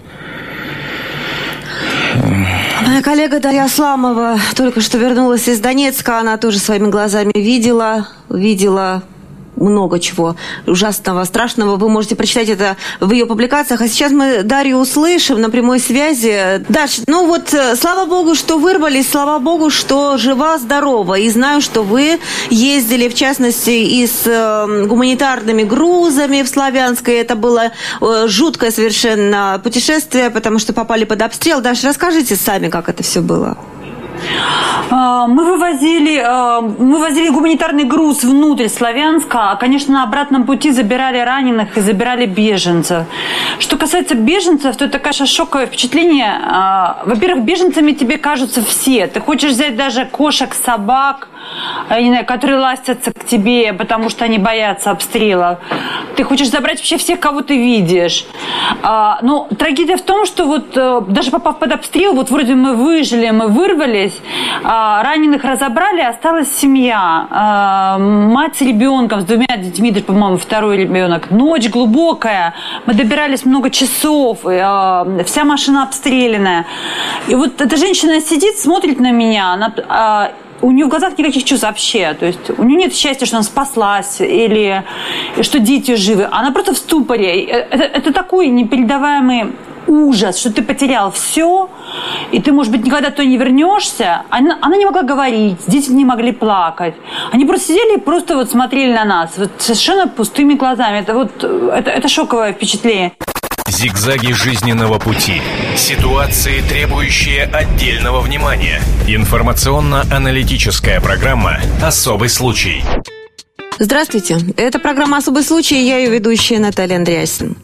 Моя 2.86 3.02
коллега 3.02 3.40
Дарья 3.40 3.64
Асламова 3.64 4.38
только 4.54 4.80
что 4.80 4.98
вернулась 4.98 5.48
из 5.48 5.60
Донецка, 5.60 6.20
она 6.20 6.36
тоже 6.36 6.58
своими 6.58 6.90
глазами 6.90 7.32
видела, 7.34 8.08
видела 8.28 9.02
много 9.56 9.98
чего 9.98 10.36
ужасного, 10.66 11.24
страшного. 11.24 11.76
Вы 11.76 11.88
можете 11.88 12.16
прочитать 12.16 12.48
это 12.48 12.76
в 13.00 13.10
ее 13.12 13.26
публикациях. 13.26 13.80
А 13.80 13.88
сейчас 13.88 14.12
мы 14.12 14.42
Дарью 14.42 14.78
услышим 14.78 15.40
на 15.40 15.50
прямой 15.50 15.80
связи. 15.80 16.64
Даш, 16.68 17.00
ну 17.06 17.26
вот, 17.26 17.52
э, 17.52 17.76
слава 17.76 18.06
богу, 18.06 18.34
что 18.34 18.58
вырвались, 18.58 19.10
слава 19.10 19.38
богу, 19.38 19.70
что 19.70 20.16
жива, 20.16 20.58
здорова. 20.58 21.18
И 21.18 21.28
знаю, 21.30 21.60
что 21.60 21.82
вы 21.82 22.18
ездили, 22.50 23.08
в 23.08 23.14
частности, 23.14 23.70
и 23.70 24.06
с 24.06 24.22
э, 24.26 24.86
гуманитарными 24.86 25.62
грузами 25.62 26.42
в 26.42 26.48
Славянское. 26.48 27.20
Это 27.20 27.34
было 27.36 27.72
э, 28.00 28.24
жуткое 28.28 28.70
совершенно 28.70 29.60
путешествие, 29.62 30.30
потому 30.30 30.58
что 30.58 30.72
попали 30.72 31.04
под 31.04 31.22
обстрел. 31.22 31.60
Даш, 31.60 31.84
расскажите 31.84 32.36
сами, 32.36 32.68
как 32.68 32.88
это 32.88 33.02
все 33.02 33.20
было. 33.20 33.56
А, 34.90 35.26
мы 35.26 35.44
вывозили, 35.44 36.22
а, 36.24 36.60
мы 36.60 37.00
возили 37.00 37.28
гуманитарный 37.30 37.84
груз 37.84 38.22
внутрь 38.22 38.68
Славянска, 38.68 39.52
а, 39.52 39.56
конечно, 39.56 39.94
на 39.94 40.02
обратном 40.04 40.44
пути 40.44 40.70
забирали 40.70 41.18
раненых 41.18 41.76
и 41.76 41.80
забирали 41.80 42.26
беженцев. 42.26 43.04
Что 43.58 43.76
касается 43.76 44.14
беженцев, 44.14 44.76
то 44.76 44.84
это, 44.84 44.98
конечно, 44.98 45.26
шоковое 45.26 45.66
впечатление. 45.66 46.40
Во-первых, 47.04 47.44
беженцами 47.44 47.92
тебе 47.92 48.18
кажутся 48.18 48.62
все. 48.62 49.06
Ты 49.06 49.20
хочешь 49.20 49.52
взять 49.52 49.76
даже 49.76 50.04
кошек, 50.04 50.54
собак, 50.54 51.28
не 51.90 52.08
знаю, 52.08 52.26
которые 52.26 52.58
ластятся 52.58 53.12
к 53.12 53.24
тебе, 53.24 53.72
потому 53.72 54.10
что 54.10 54.24
они 54.24 54.38
боятся 54.38 54.90
обстрелов. 54.90 55.58
Ты 56.16 56.24
хочешь 56.24 56.50
забрать 56.50 56.78
вообще 56.78 56.96
всех, 56.96 57.20
кого 57.20 57.42
ты 57.42 57.56
видишь. 57.56 58.26
Но 58.82 59.48
трагедия 59.58 59.96
в 59.96 60.02
том, 60.02 60.26
что 60.26 60.44
вот 60.44 60.76
э, 60.76 61.00
даже 61.08 61.30
попав 61.30 61.58
под 61.58 61.72
обстрел, 61.72 62.14
вот 62.14 62.30
вроде 62.30 62.54
мы 62.54 62.74
выжили, 62.74 63.30
мы 63.30 63.48
вырвались, 63.48 64.20
а, 64.62 65.02
раненых 65.02 65.44
разобрали, 65.44 66.00
осталась 66.00 66.48
семья. 66.56 67.26
А, 67.30 67.98
мать 67.98 68.56
с 68.56 68.60
ребенком, 68.60 69.20
с 69.20 69.24
двумя 69.24 69.56
детьми, 69.56 69.92
по-моему, 69.92 70.36
второй 70.36 70.76
ребенок. 70.76 71.30
Ночь 71.30 71.68
глубокая. 71.68 72.54
Мы 72.86 72.94
добирались 72.94 73.44
много 73.44 73.70
часов. 73.70 74.38
А, 74.44 75.06
вся 75.24 75.44
машина 75.44 75.84
обстрелянная. 75.84 76.66
И 77.28 77.34
вот 77.34 77.60
эта 77.60 77.76
женщина 77.76 78.20
сидит, 78.20 78.58
смотрит 78.58 79.00
на 79.00 79.10
меня. 79.10 79.52
Она, 79.52 79.72
у 80.62 80.70
нее 80.70 80.86
в 80.86 80.88
глазах 80.88 81.18
никаких 81.18 81.44
чувств 81.44 81.66
вообще. 81.66 82.14
То 82.14 82.26
есть 82.26 82.50
у 82.56 82.62
нее 82.64 82.78
нет 82.78 82.94
счастья, 82.94 83.26
что 83.26 83.36
она 83.36 83.44
спаслась 83.44 84.20
или 84.20 84.84
что 85.42 85.58
дети 85.58 85.94
живы. 85.94 86.28
Она 86.30 86.50
просто 86.52 86.74
в 86.74 86.78
ступоре. 86.78 87.44
Э, 87.44 87.66
это, 87.70 87.84
это 87.84 88.12
такой 88.12 88.48
непередаваемый 88.48 89.52
ужас, 89.86 90.38
что 90.38 90.52
ты 90.52 90.62
потерял 90.62 91.10
все, 91.10 91.70
и 92.32 92.40
ты, 92.40 92.52
может 92.52 92.72
быть, 92.72 92.84
никогда 92.84 93.10
то 93.10 93.24
не 93.24 93.36
вернешься. 93.36 94.22
Она, 94.30 94.58
она 94.60 94.76
не 94.76 94.84
могла 94.84 95.02
говорить, 95.02 95.58
дети 95.66 95.90
не 95.90 96.04
могли 96.04 96.32
плакать. 96.32 96.94
Они 97.32 97.44
просто 97.44 97.68
сидели 97.68 97.96
и 97.96 98.00
просто 98.00 98.36
вот 98.36 98.50
смотрели 98.50 98.92
на 98.92 99.04
нас, 99.04 99.34
вот 99.36 99.50
совершенно 99.58 100.08
пустыми 100.08 100.54
глазами. 100.54 100.98
Это 100.98 101.14
вот, 101.14 101.44
это, 101.44 101.90
это 101.90 102.08
шоковое 102.08 102.52
впечатление. 102.52 103.12
Зигзаги 103.68 104.32
жизненного 104.32 104.98
пути. 104.98 105.42
Ситуации, 105.76 106.62
требующие 106.68 107.44
отдельного 107.44 108.20
внимания. 108.20 108.80
Информационно-аналитическая 109.08 111.00
программа 111.00 111.58
«Особый 111.82 112.28
случай». 112.28 112.84
Здравствуйте. 113.80 114.38
Это 114.56 114.78
программа 114.78 115.16
«Особый 115.16 115.42
случай». 115.42 115.84
Я 115.84 115.98
ее 115.98 116.10
ведущая 116.10 116.60
Наталья 116.60 116.96
Андреасин. 116.96 117.56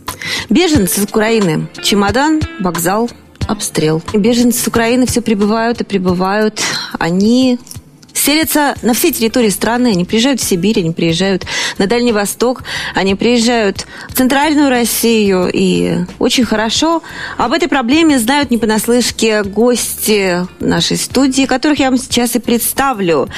Беженцы 0.51 1.01
из 1.01 1.05
Украины. 1.05 1.69
Чемодан, 1.83 2.41
вокзал, 2.59 3.09
обстрел. 3.47 4.03
Беженцы 4.13 4.61
с 4.61 4.67
Украины 4.67 5.07
все 5.07 5.21
прибывают 5.21 5.81
и 5.83 5.85
прибывают. 5.85 6.61
Они 6.99 7.61
селятся 8.15 8.75
на 8.83 8.95
всей 8.95 9.13
территории 9.13 9.49
страны. 9.49 9.89
Они 9.89 10.05
приезжают 10.05 10.41
в 10.41 10.45
Сибирь, 10.45 10.81
они 10.81 10.93
приезжают 10.93 11.47
на 11.79 11.87
Дальний 11.87 12.13
Восток, 12.13 12.63
они 12.95 13.15
приезжают 13.15 13.87
в 14.09 14.15
Центральную 14.15 14.71
Россию. 14.71 15.51
И 15.53 15.99
очень 16.19 16.45
хорошо 16.45 17.03
об 17.37 17.53
этой 17.53 17.69
проблеме 17.69 18.19
знают 18.19 18.51
не 18.51 18.59
понаслышке 18.59 19.43
гости 19.43 20.47
нашей 20.61 20.97
студии, 20.97 21.47
которых 21.47 21.79
я 21.79 21.91
вам 21.91 21.99
сейчас 21.99 22.35
и 22.37 22.39
представлю. 22.39 23.29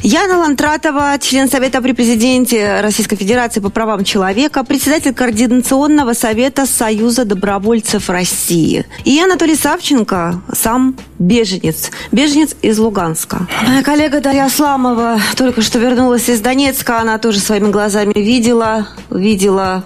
Яна 0.00 0.38
Лантратова, 0.38 1.18
член 1.20 1.48
Совета 1.48 1.80
при 1.80 1.92
президенте 1.92 2.80
Российской 2.80 3.16
Федерации 3.16 3.60
по 3.60 3.70
правам 3.70 4.04
человека, 4.04 4.64
председатель 4.64 5.14
Координационного 5.14 6.12
совета 6.12 6.66
Союза 6.66 7.24
добровольцев 7.24 8.10
России. 8.10 8.86
И 9.04 9.20
Анатолий 9.20 9.56
Савченко, 9.56 10.42
сам 10.52 10.96
беженец. 11.18 11.90
Беженец 12.12 12.54
из 12.62 12.78
Луганска. 12.78 13.46
Моя 13.66 13.82
коллега 13.82 14.20
Дарья 14.24 14.46
Асламова 14.46 15.18
только 15.36 15.60
что 15.60 15.78
вернулась 15.78 16.30
из 16.30 16.40
Донецка. 16.40 16.98
Она 16.98 17.18
тоже 17.18 17.40
своими 17.40 17.70
глазами 17.70 18.14
видела, 18.14 18.88
видела 19.10 19.84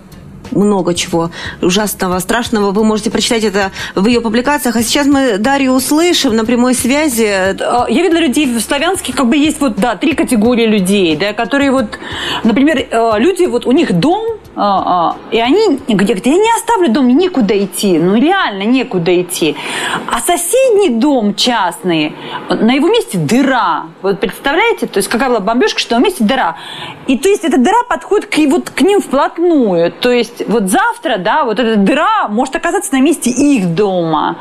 много 0.52 0.94
чего 0.94 1.32
ужасного, 1.60 2.20
страшного. 2.20 2.70
Вы 2.70 2.84
можете 2.84 3.10
прочитать 3.10 3.42
это 3.42 3.72
в 3.96 4.06
ее 4.06 4.20
публикациях. 4.20 4.76
А 4.76 4.82
сейчас 4.84 5.08
мы 5.08 5.38
Дарью 5.38 5.72
услышим 5.72 6.36
на 6.36 6.44
прямой 6.44 6.74
связи. 6.74 7.24
Я 7.24 8.02
видела 8.02 8.20
людей 8.20 8.46
в 8.46 8.60
Славянске, 8.60 9.12
как 9.12 9.26
бы 9.26 9.36
есть 9.36 9.60
вот, 9.60 9.74
да, 9.74 9.96
три 9.96 10.12
категории 10.12 10.66
людей, 10.66 11.16
да, 11.16 11.32
которые 11.32 11.72
вот, 11.72 11.98
например, 12.44 12.86
э, 12.88 13.12
люди, 13.18 13.44
вот 13.44 13.66
у 13.66 13.72
них 13.72 13.92
дом, 13.92 14.22
а, 14.22 14.30
а, 14.30 14.47
и 15.30 15.38
они 15.38 15.78
говорят, 15.86 16.26
я 16.26 16.36
не 16.36 16.50
оставлю 16.56 16.90
дом, 16.90 17.06
некуда 17.06 17.56
идти, 17.56 17.96
ну 17.96 18.16
реально 18.16 18.64
некуда 18.64 19.22
идти. 19.22 19.54
А 20.10 20.18
соседний 20.18 20.88
дом 20.88 21.36
частный, 21.36 22.16
на 22.48 22.72
его 22.72 22.88
месте 22.88 23.18
дыра. 23.18 23.86
Вот 24.02 24.18
представляете, 24.18 24.88
то 24.88 24.98
есть 24.98 25.08
какая 25.08 25.28
была 25.28 25.38
бомбежка, 25.38 25.78
что 25.78 25.96
на 25.96 26.02
месте 26.02 26.24
дыра. 26.24 26.56
И 27.06 27.16
то 27.16 27.28
есть 27.28 27.44
эта 27.44 27.56
дыра 27.56 27.84
подходит 27.88 28.26
к, 28.26 28.36
вот, 28.50 28.70
к 28.70 28.80
ним 28.80 29.00
вплотную. 29.00 29.92
То 29.92 30.10
есть 30.10 30.42
вот 30.48 30.64
завтра, 30.64 31.18
да, 31.18 31.44
вот 31.44 31.60
эта 31.60 31.76
дыра 31.76 32.26
может 32.28 32.56
оказаться 32.56 32.92
на 32.94 33.00
месте 33.00 33.30
их 33.30 33.76
дома. 33.76 34.38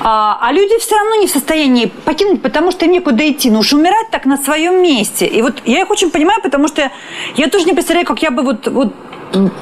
А, 0.00 0.38
а 0.40 0.52
люди 0.52 0.78
все 0.78 0.96
равно 0.96 1.16
не 1.16 1.26
в 1.26 1.30
состоянии 1.30 1.92
покинуть, 2.06 2.40
потому 2.40 2.70
что 2.70 2.86
им 2.86 2.92
некуда 2.92 3.30
идти. 3.30 3.50
Ну 3.50 3.58
уж 3.58 3.74
умирать 3.74 4.10
так 4.10 4.24
на 4.24 4.38
своем 4.38 4.82
месте. 4.82 5.26
И 5.26 5.42
вот 5.42 5.60
я 5.66 5.82
их 5.82 5.90
очень 5.90 6.10
понимаю, 6.10 6.40
потому 6.42 6.66
что 6.66 6.90
я 7.36 7.48
тоже 7.48 7.66
не 7.66 7.74
представляю, 7.74 8.06
как 8.06 8.22
я 8.22 8.30
бы 8.30 8.42
вот, 8.42 8.66
вот 8.66 8.94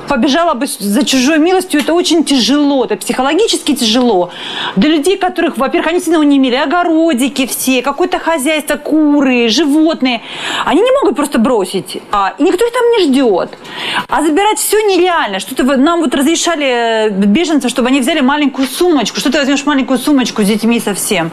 побежала 0.09 0.55
бы 0.55 0.67
за 0.67 1.05
чужой 1.05 1.39
милостью, 1.39 1.81
это 1.81 1.95
очень 1.95 2.25
тяжело, 2.25 2.85
это 2.85 2.97
психологически 2.97 3.75
тяжело. 3.75 4.31
Для 4.77 4.91
людей, 4.91 5.17
которых, 5.17 5.57
во-первых, 5.59 5.91
они 5.91 6.01
сильно 6.01 6.23
не 6.23 6.39
имели 6.39 6.57
огородики 6.57 7.47
все, 7.47 7.83
какое-то 7.83 8.19
хозяйство, 8.19 8.77
куры, 8.77 9.49
животные, 9.49 10.23
они 10.65 10.81
не 10.81 10.91
могут 10.93 11.17
просто 11.17 11.39
бросить, 11.39 11.99
а, 12.13 12.35
и 12.39 12.43
никто 12.43 12.65
их 12.65 12.73
там 12.73 12.83
не 12.93 13.05
ждет. 13.05 13.51
А 14.09 14.23
забирать 14.23 14.59
все 14.59 14.81
нереально. 14.81 15.39
Что-то 15.41 15.65
нам 15.77 16.01
вот 16.01 16.15
разрешали 16.15 17.11
беженцам, 17.11 17.71
чтобы 17.71 17.89
они 17.89 18.01
взяли 18.01 18.21
маленькую 18.21 18.69
сумочку. 18.69 19.21
Что 19.21 19.31
ты 19.31 19.39
возьмешь 19.39 19.65
маленькую 19.67 19.99
сумочку 19.99 20.43
с 20.43 20.47
детьми 20.47 20.81
совсем? 20.81 21.31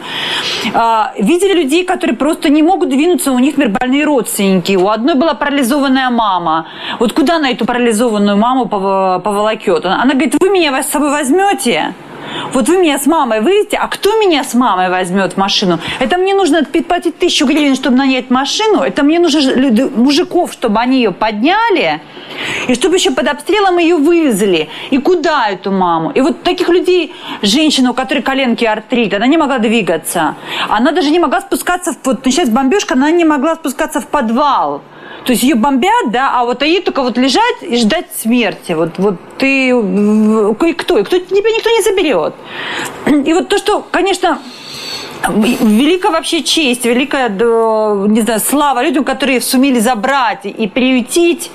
А, 0.74 1.12
видели 1.18 1.54
людей, 1.62 1.84
которые 1.84 2.16
просто 2.16 2.48
не 2.48 2.62
могут 2.62 2.88
двинуться, 2.88 3.32
у 3.32 3.38
них, 3.38 3.56
например, 3.56 3.78
больные 3.78 4.04
родственники. 4.04 4.76
У 4.76 4.88
одной 4.88 5.14
была 5.14 5.34
парализованная 5.34 6.10
мама. 6.10 6.66
Вот 6.98 7.12
куда 7.12 7.38
на 7.38 7.50
эту 7.50 7.64
парализованную 7.64 8.25
беременную 8.26 8.36
маму 8.36 8.66
поволокет. 8.66 9.84
Она 9.84 10.12
говорит, 10.14 10.34
вы 10.40 10.50
меня 10.50 10.82
с 10.82 10.90
собой 10.90 11.10
возьмете? 11.10 11.94
Вот 12.52 12.68
вы 12.68 12.78
меня 12.78 12.98
с 12.98 13.06
мамой 13.06 13.40
вывезете, 13.40 13.76
а 13.76 13.86
кто 13.86 14.18
меня 14.18 14.42
с 14.42 14.52
мамой 14.54 14.90
возьмет 14.90 15.34
в 15.34 15.36
машину? 15.36 15.78
Это 16.00 16.18
мне 16.18 16.34
нужно 16.34 16.64
платить 16.64 17.18
тысячу 17.18 17.46
гривен, 17.46 17.76
чтобы 17.76 17.96
нанять 17.96 18.30
машину. 18.30 18.80
Это 18.82 19.04
мне 19.04 19.20
нужно 19.20 19.40
мужиков, 19.96 20.52
чтобы 20.52 20.80
они 20.80 20.96
ее 20.96 21.12
подняли. 21.12 22.00
И 22.66 22.74
чтобы 22.74 22.96
еще 22.96 23.12
под 23.12 23.28
обстрелом 23.28 23.78
ее 23.78 23.96
вывезли. 23.96 24.68
И 24.90 24.98
куда 24.98 25.48
эту 25.48 25.70
маму? 25.70 26.10
И 26.10 26.20
вот 26.20 26.42
таких 26.42 26.68
людей, 26.68 27.14
женщина, 27.42 27.92
у 27.92 27.94
которой 27.94 28.22
коленки 28.22 28.64
артрит, 28.64 29.14
она 29.14 29.28
не 29.28 29.38
могла 29.38 29.58
двигаться. 29.58 30.34
Она 30.68 30.90
даже 30.90 31.10
не 31.10 31.20
могла 31.20 31.40
спускаться, 31.40 31.92
в, 31.92 32.04
вот 32.04 32.20
сейчас 32.24 32.48
бомбежка, 32.48 32.94
она 32.94 33.10
не 33.10 33.24
могла 33.24 33.54
спускаться 33.54 34.00
в 34.00 34.06
подвал. 34.08 34.82
То 35.26 35.32
есть 35.32 35.42
ее 35.42 35.56
бомбят, 35.56 36.12
да, 36.12 36.40
а 36.40 36.44
вот 36.44 36.62
ей 36.62 36.80
только 36.80 37.02
вот 37.02 37.18
лежать 37.18 37.56
и 37.60 37.76
ждать 37.76 38.06
смерти. 38.16 38.72
Вот, 38.72 38.90
вот 38.98 39.16
ты 39.38 39.70
и 39.70 40.72
кто? 40.72 40.98
И 40.98 41.02
кто 41.02 41.18
тебя 41.18 41.50
никто 41.50 41.68
не 41.68 41.82
заберет. 41.82 42.34
И 43.26 43.32
вот 43.34 43.48
то, 43.48 43.58
что, 43.58 43.84
конечно, 43.90 44.38
Великая 45.28 46.12
вообще 46.12 46.42
честь, 46.42 46.84
великая, 46.84 47.28
не 47.28 48.20
знаю, 48.20 48.40
слава 48.40 48.82
людям, 48.82 49.04
которые 49.04 49.40
сумели 49.40 49.80
забрать 49.80 50.44
и 50.44 50.68
приютить. 50.68 51.50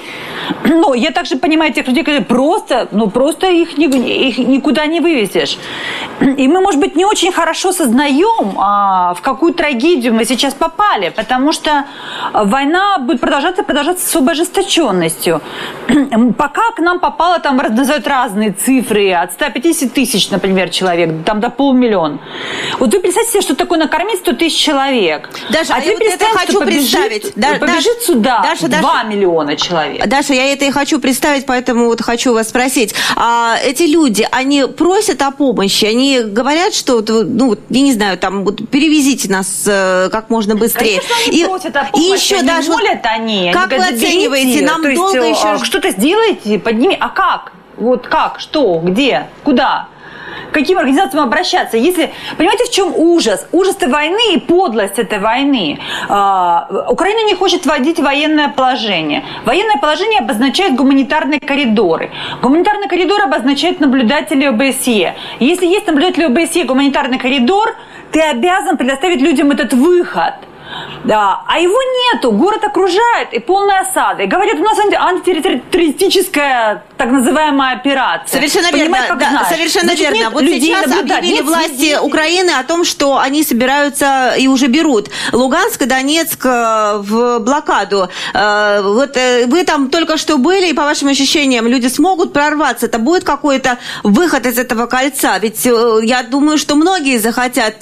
Но 0.65 0.93
я 0.93 1.11
также 1.11 1.37
понимаю 1.37 1.73
тех 1.73 1.87
людей, 1.87 2.03
которые 2.03 2.25
просто, 2.25 2.87
ну 2.91 3.09
просто 3.09 3.47
их, 3.47 3.77
их 3.77 4.37
никуда 4.37 4.85
не 4.87 4.99
вывезешь. 4.99 5.57
И 6.19 6.47
мы, 6.47 6.61
может 6.61 6.79
быть, 6.79 6.95
не 6.95 7.05
очень 7.05 7.31
хорошо 7.31 7.71
сознаем, 7.71 8.57
а, 8.57 9.13
в 9.13 9.21
какую 9.21 9.53
трагедию 9.53 10.13
мы 10.13 10.25
сейчас 10.25 10.53
попали, 10.53 11.09
потому 11.15 11.51
что 11.51 11.85
война 12.33 12.97
будет 12.99 13.21
продолжаться, 13.21 13.63
продолжаться 13.63 14.05
с 14.05 14.09
особой 14.09 14.33
ожесточенностью. 14.33 15.41
Пока 16.37 16.71
к 16.75 16.79
нам 16.79 16.99
попало, 16.99 17.39
там 17.39 17.57
называют 17.57 18.07
разные 18.07 18.51
цифры, 18.51 19.11
от 19.13 19.31
150 19.33 19.93
тысяч, 19.93 20.29
например, 20.29 20.69
человек, 20.69 21.23
там 21.25 21.39
до 21.39 21.49
полмиллиона. 21.49 22.19
Вот 22.79 22.93
вы 22.93 22.99
представьте 23.11 23.31
себе, 23.31 23.41
что 23.41 23.55
такое 23.55 23.77
накормить 23.77 24.19
100 24.19 24.33
тысяч 24.33 24.57
человек. 24.57 25.29
Даша, 25.49 25.73
а, 25.73 25.77
а 25.77 25.79
я 25.81 25.93
вот 25.93 26.01
это 26.01 26.25
хочу 26.25 26.59
побежит, 26.59 26.91
представить. 26.91 27.33
Да, 27.35 27.55
побежит 27.55 27.95
Даша, 27.95 28.05
сюда 28.05 28.41
Даша, 28.41 28.67
2 28.67 28.81
Даша, 28.81 29.03
миллиона 29.07 29.55
человек. 29.57 30.05
Даша, 30.07 30.33
я 30.33 30.53
это 30.53 30.65
и 30.65 30.71
хочу 30.71 30.99
представить, 30.99 31.45
поэтому 31.45 31.85
вот 31.85 32.01
хочу 32.01 32.33
вас 32.33 32.49
спросить. 32.49 32.95
А 33.15 33.57
эти 33.63 33.83
люди, 33.83 34.27
они 34.31 34.65
просят 34.65 35.21
о 35.21 35.31
помощи, 35.31 35.85
они 35.85 36.21
говорят, 36.21 36.73
что, 36.73 37.01
ну, 37.01 37.57
я 37.69 37.81
не 37.81 37.93
знаю, 37.93 38.17
там, 38.17 38.45
вот, 38.45 38.69
перевезите 38.69 39.29
нас 39.29 39.63
э, 39.67 40.09
как 40.11 40.29
можно 40.29 40.55
быстрее. 40.55 41.01
Конечно, 41.01 41.15
они 41.27 41.41
и, 41.41 41.45
просят 41.45 41.75
о 41.75 41.83
помощи, 41.85 42.09
и 42.09 42.13
еще 42.13 42.35
они 42.37 42.47
даже, 42.47 42.71
молят 42.71 43.01
они. 43.03 43.51
Как 43.53 43.73
они 43.73 43.81
вы 43.81 43.87
оцениваете, 43.89 44.65
нам 44.65 44.83
есть, 44.83 44.95
долго 44.95 45.23
еще... 45.23 45.47
А, 45.47 45.63
что-то 45.63 45.91
сделайте, 45.91 46.59
подними, 46.59 46.95
а 46.99 47.09
как? 47.09 47.51
Вот 47.77 48.07
как, 48.07 48.39
что, 48.39 48.79
где, 48.79 49.27
куда? 49.43 49.87
Каким 50.51 50.77
организациям 50.77 51.23
обращаться. 51.23 51.77
Если, 51.77 52.11
понимаете, 52.37 52.65
в 52.65 52.71
чем 52.71 52.93
ужас? 52.95 53.47
Ужас 53.51 53.75
этой 53.75 53.89
войны 53.89 54.33
и 54.33 54.39
подлость 54.39 54.99
этой 54.99 55.19
войны. 55.19 55.79
А, 56.09 56.67
Украина 56.89 57.25
не 57.25 57.35
хочет 57.35 57.65
вводить 57.65 57.99
военное 57.99 58.49
положение. 58.49 59.23
Военное 59.45 59.77
положение 59.77 60.19
обозначает 60.19 60.75
гуманитарные 60.75 61.39
коридоры. 61.39 62.11
Гуманитарный 62.41 62.87
коридор 62.87 63.21
обозначает 63.21 63.79
наблюдатели 63.79 64.45
ОБСЕ. 64.45 65.15
Если 65.39 65.65
есть 65.65 65.87
наблюдатели 65.87 66.25
ОБСЕ, 66.25 66.63
гуманитарный 66.63 67.19
коридор, 67.19 67.75
ты 68.11 68.21
обязан 68.21 68.77
предоставить 68.77 69.21
людям 69.21 69.51
этот 69.51 69.73
выход– 69.73 70.33
да, 71.03 71.41
а 71.47 71.59
его 71.59 71.77
нету, 72.13 72.31
город 72.31 72.63
окружает 72.63 73.33
и 73.33 73.39
полная 73.39 73.81
осада. 73.81 74.23
И 74.23 74.27
говорят, 74.27 74.59
у 74.59 74.63
нас 74.63 74.79
антитеррористическая 74.79 76.83
так 77.01 77.11
называемая 77.11 77.77
операция. 77.77 78.39
Совершенно 78.39 78.75
верно. 78.75 78.97
Да, 79.09 79.29
знаешь. 79.29 79.47
Совершенно 79.47 79.95
Значит, 79.95 80.11
верно. 80.11 80.29
Вот 80.29 80.43
сейчас 80.43 80.85
объявили 80.85 81.33
нет 81.33 81.45
власти 81.45 81.67
свидетелей. 81.69 81.97
Украины 81.99 82.51
о 82.51 82.63
том, 82.63 82.85
что 82.85 83.17
они 83.17 83.43
собираются 83.43 84.35
и 84.37 84.47
уже 84.47 84.67
берут 84.67 85.09
Луганск 85.31 85.81
и 85.81 85.85
Донецк 85.85 86.45
э, 86.45 86.97
в 86.97 87.39
блокаду. 87.39 88.07
Э, 88.35 88.81
вот 88.83 89.17
э, 89.17 89.47
вы 89.47 89.63
там 89.63 89.89
только 89.89 90.17
что 90.17 90.37
были, 90.37 90.69
и 90.69 90.73
по 90.73 90.83
вашим 90.83 91.07
ощущениям 91.07 91.67
люди 91.67 91.87
смогут 91.87 92.33
прорваться? 92.33 92.85
Это 92.85 92.99
будет 92.99 93.23
какой-то 93.23 93.79
выход 94.03 94.45
из 94.45 94.59
этого 94.59 94.85
кольца? 94.85 95.39
Ведь 95.39 95.65
я 95.65 96.21
думаю, 96.21 96.59
что 96.59 96.75
многие 96.75 97.17
захотят 97.17 97.77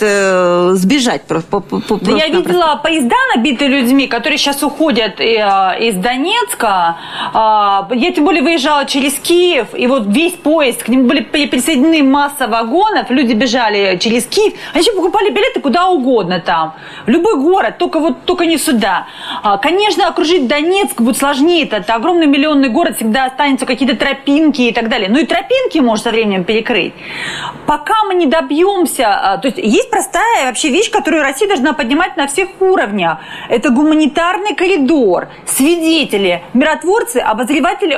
сбежать. 0.79 1.23
Да 1.27 2.11
я 2.11 2.27
видела 2.27 2.79
поезда, 2.81 3.17
набитые 3.35 3.69
людьми, 3.69 4.07
которые 4.07 4.37
сейчас 4.37 4.63
уходят 4.63 5.19
из 5.19 5.95
Донецка. 5.95 6.95
Я 7.33 8.13
тем 8.15 8.23
более 8.23 8.43
выезжала 8.43 8.85
через 8.85 9.08
через 9.09 9.19
Киев, 9.19 9.67
и 9.73 9.87
вот 9.87 10.03
весь 10.07 10.33
поезд, 10.33 10.83
к 10.83 10.87
нему 10.87 11.07
были 11.07 11.21
присоединены 11.21 12.03
масса 12.03 12.47
вагонов, 12.47 13.09
люди 13.09 13.33
бежали 13.33 13.97
через 13.97 14.25
Киев, 14.25 14.53
они 14.73 14.81
еще 14.81 14.93
покупали 14.93 15.29
билеты 15.29 15.59
куда 15.59 15.87
угодно 15.87 16.39
там, 16.39 16.75
любой 17.05 17.39
город, 17.39 17.77
только 17.77 17.99
вот 17.99 18.25
только 18.25 18.45
не 18.45 18.57
сюда. 18.57 19.07
А, 19.43 19.57
конечно, 19.57 20.07
окружить 20.07 20.47
Донецк 20.47 21.01
будет 21.01 21.17
сложнее, 21.17 21.63
это, 21.63 21.77
это 21.77 21.95
огромный 21.95 22.27
миллионный 22.27 22.69
город, 22.69 22.97
всегда 22.97 23.25
останутся 23.25 23.65
какие-то 23.65 23.95
тропинки 23.95 24.61
и 24.61 24.71
так 24.71 24.89
далее. 24.89 25.09
Ну 25.09 25.19
и 25.19 25.25
тропинки 25.25 25.79
можно 25.79 26.03
со 26.03 26.11
временем 26.11 26.43
перекрыть. 26.43 26.93
Пока 27.65 27.93
мы 28.07 28.15
не 28.15 28.25
добьемся, 28.25 29.07
а, 29.07 29.37
то 29.37 29.47
есть 29.47 29.57
есть 29.57 29.89
простая 29.89 30.47
вообще 30.47 30.69
вещь, 30.69 30.91
которую 30.91 31.23
Россия 31.23 31.47
должна 31.47 31.73
поднимать 31.73 32.17
на 32.17 32.27
всех 32.27 32.49
уровнях. 32.59 33.19
Это 33.49 33.69
гуманитарный 33.69 34.55
коридор, 34.55 35.29
свидетели, 35.45 36.43
миротворцы, 36.53 37.17
обозреватели, 37.17 37.95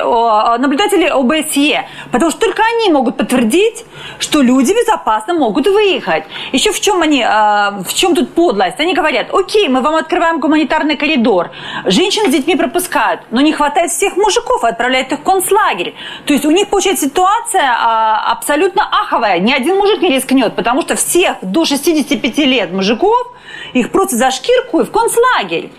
наблюдатели 0.58 1.01
представители 1.02 1.08
ОБСЕ, 1.08 1.88
потому 2.10 2.30
что 2.30 2.40
только 2.40 2.62
они 2.62 2.92
могут 2.92 3.16
подтвердить, 3.16 3.84
что 4.18 4.42
люди 4.42 4.72
безопасно 4.72 5.34
могут 5.34 5.66
выехать. 5.66 6.24
Еще 6.52 6.72
в 6.72 6.80
чем 6.80 7.02
они, 7.02 7.22
а, 7.22 7.82
в 7.86 7.92
чем 7.94 8.14
тут 8.14 8.34
подлость? 8.34 8.80
Они 8.80 8.94
говорят, 8.94 9.28
окей, 9.32 9.68
мы 9.68 9.80
вам 9.80 9.94
открываем 9.94 10.40
гуманитарный 10.40 10.96
коридор, 10.96 11.50
женщин 11.84 12.26
с 12.26 12.32
детьми 12.32 12.56
пропускают, 12.56 13.20
но 13.30 13.40
не 13.40 13.52
хватает 13.52 13.90
всех 13.90 14.16
мужиков, 14.16 14.64
отправляют 14.64 15.12
их 15.12 15.20
в 15.20 15.22
концлагерь. 15.22 15.94
То 16.26 16.32
есть 16.32 16.44
у 16.44 16.50
них 16.50 16.68
получается 16.68 17.06
ситуация 17.06 17.62
а, 17.62 18.32
абсолютно 18.32 18.82
аховая. 18.82 19.38
Ни 19.38 19.52
один 19.52 19.76
мужик 19.76 20.02
не 20.02 20.10
рискнет, 20.10 20.54
потому 20.54 20.82
что 20.82 20.94
всех 20.94 21.36
до 21.42 21.64
65 21.64 22.38
лет 22.38 22.72
мужиков 22.72 23.32
их 23.72 23.90
просто 23.90 24.16
за 24.16 24.30
шкирку 24.30 24.80
и 24.80 24.84
в 24.84 24.90
концлагерь. 24.90 25.70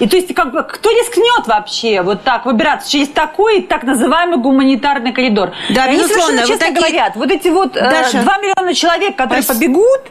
И 0.00 0.08
то 0.08 0.16
есть, 0.16 0.34
как 0.34 0.52
бы, 0.52 0.62
кто 0.62 0.90
рискнет 0.90 1.46
вообще 1.46 2.02
вот 2.02 2.22
так 2.22 2.46
выбираться 2.46 2.90
через 2.90 3.08
такой 3.08 3.62
так 3.62 3.82
называемый 3.82 4.38
гуманитарный 4.38 5.12
коридор? 5.12 5.52
Да, 5.70 5.86
и 5.86 5.96
безусловно. 5.96 6.42
Они 6.42 6.48
честно 6.48 6.66
такие... 6.66 6.76
говорят, 6.76 7.16
вот 7.16 7.30
эти 7.30 7.48
вот 7.48 7.76
э, 7.76 7.80
Даша. 7.80 8.22
2 8.22 8.38
миллиона 8.38 8.74
человек, 8.74 9.16
которые 9.16 9.42
Спас... 9.42 9.56
побегут, 9.56 10.02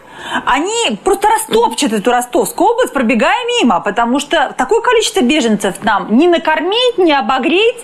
они 0.46 0.98
просто 1.04 1.28
растопчут 1.28 1.94
эту 1.94 2.12
Ростовскую 2.12 2.72
область, 2.72 2.94
пробегая 2.94 3.38
мимо, 3.60 3.80
потому 3.80 4.20
что 4.20 4.54
такое 4.58 4.82
количество 4.82 5.22
беженцев 5.22 5.76
нам 5.84 6.18
не 6.18 6.28
накормить, 6.28 6.98
не 6.98 7.14
обогреть, 7.14 7.78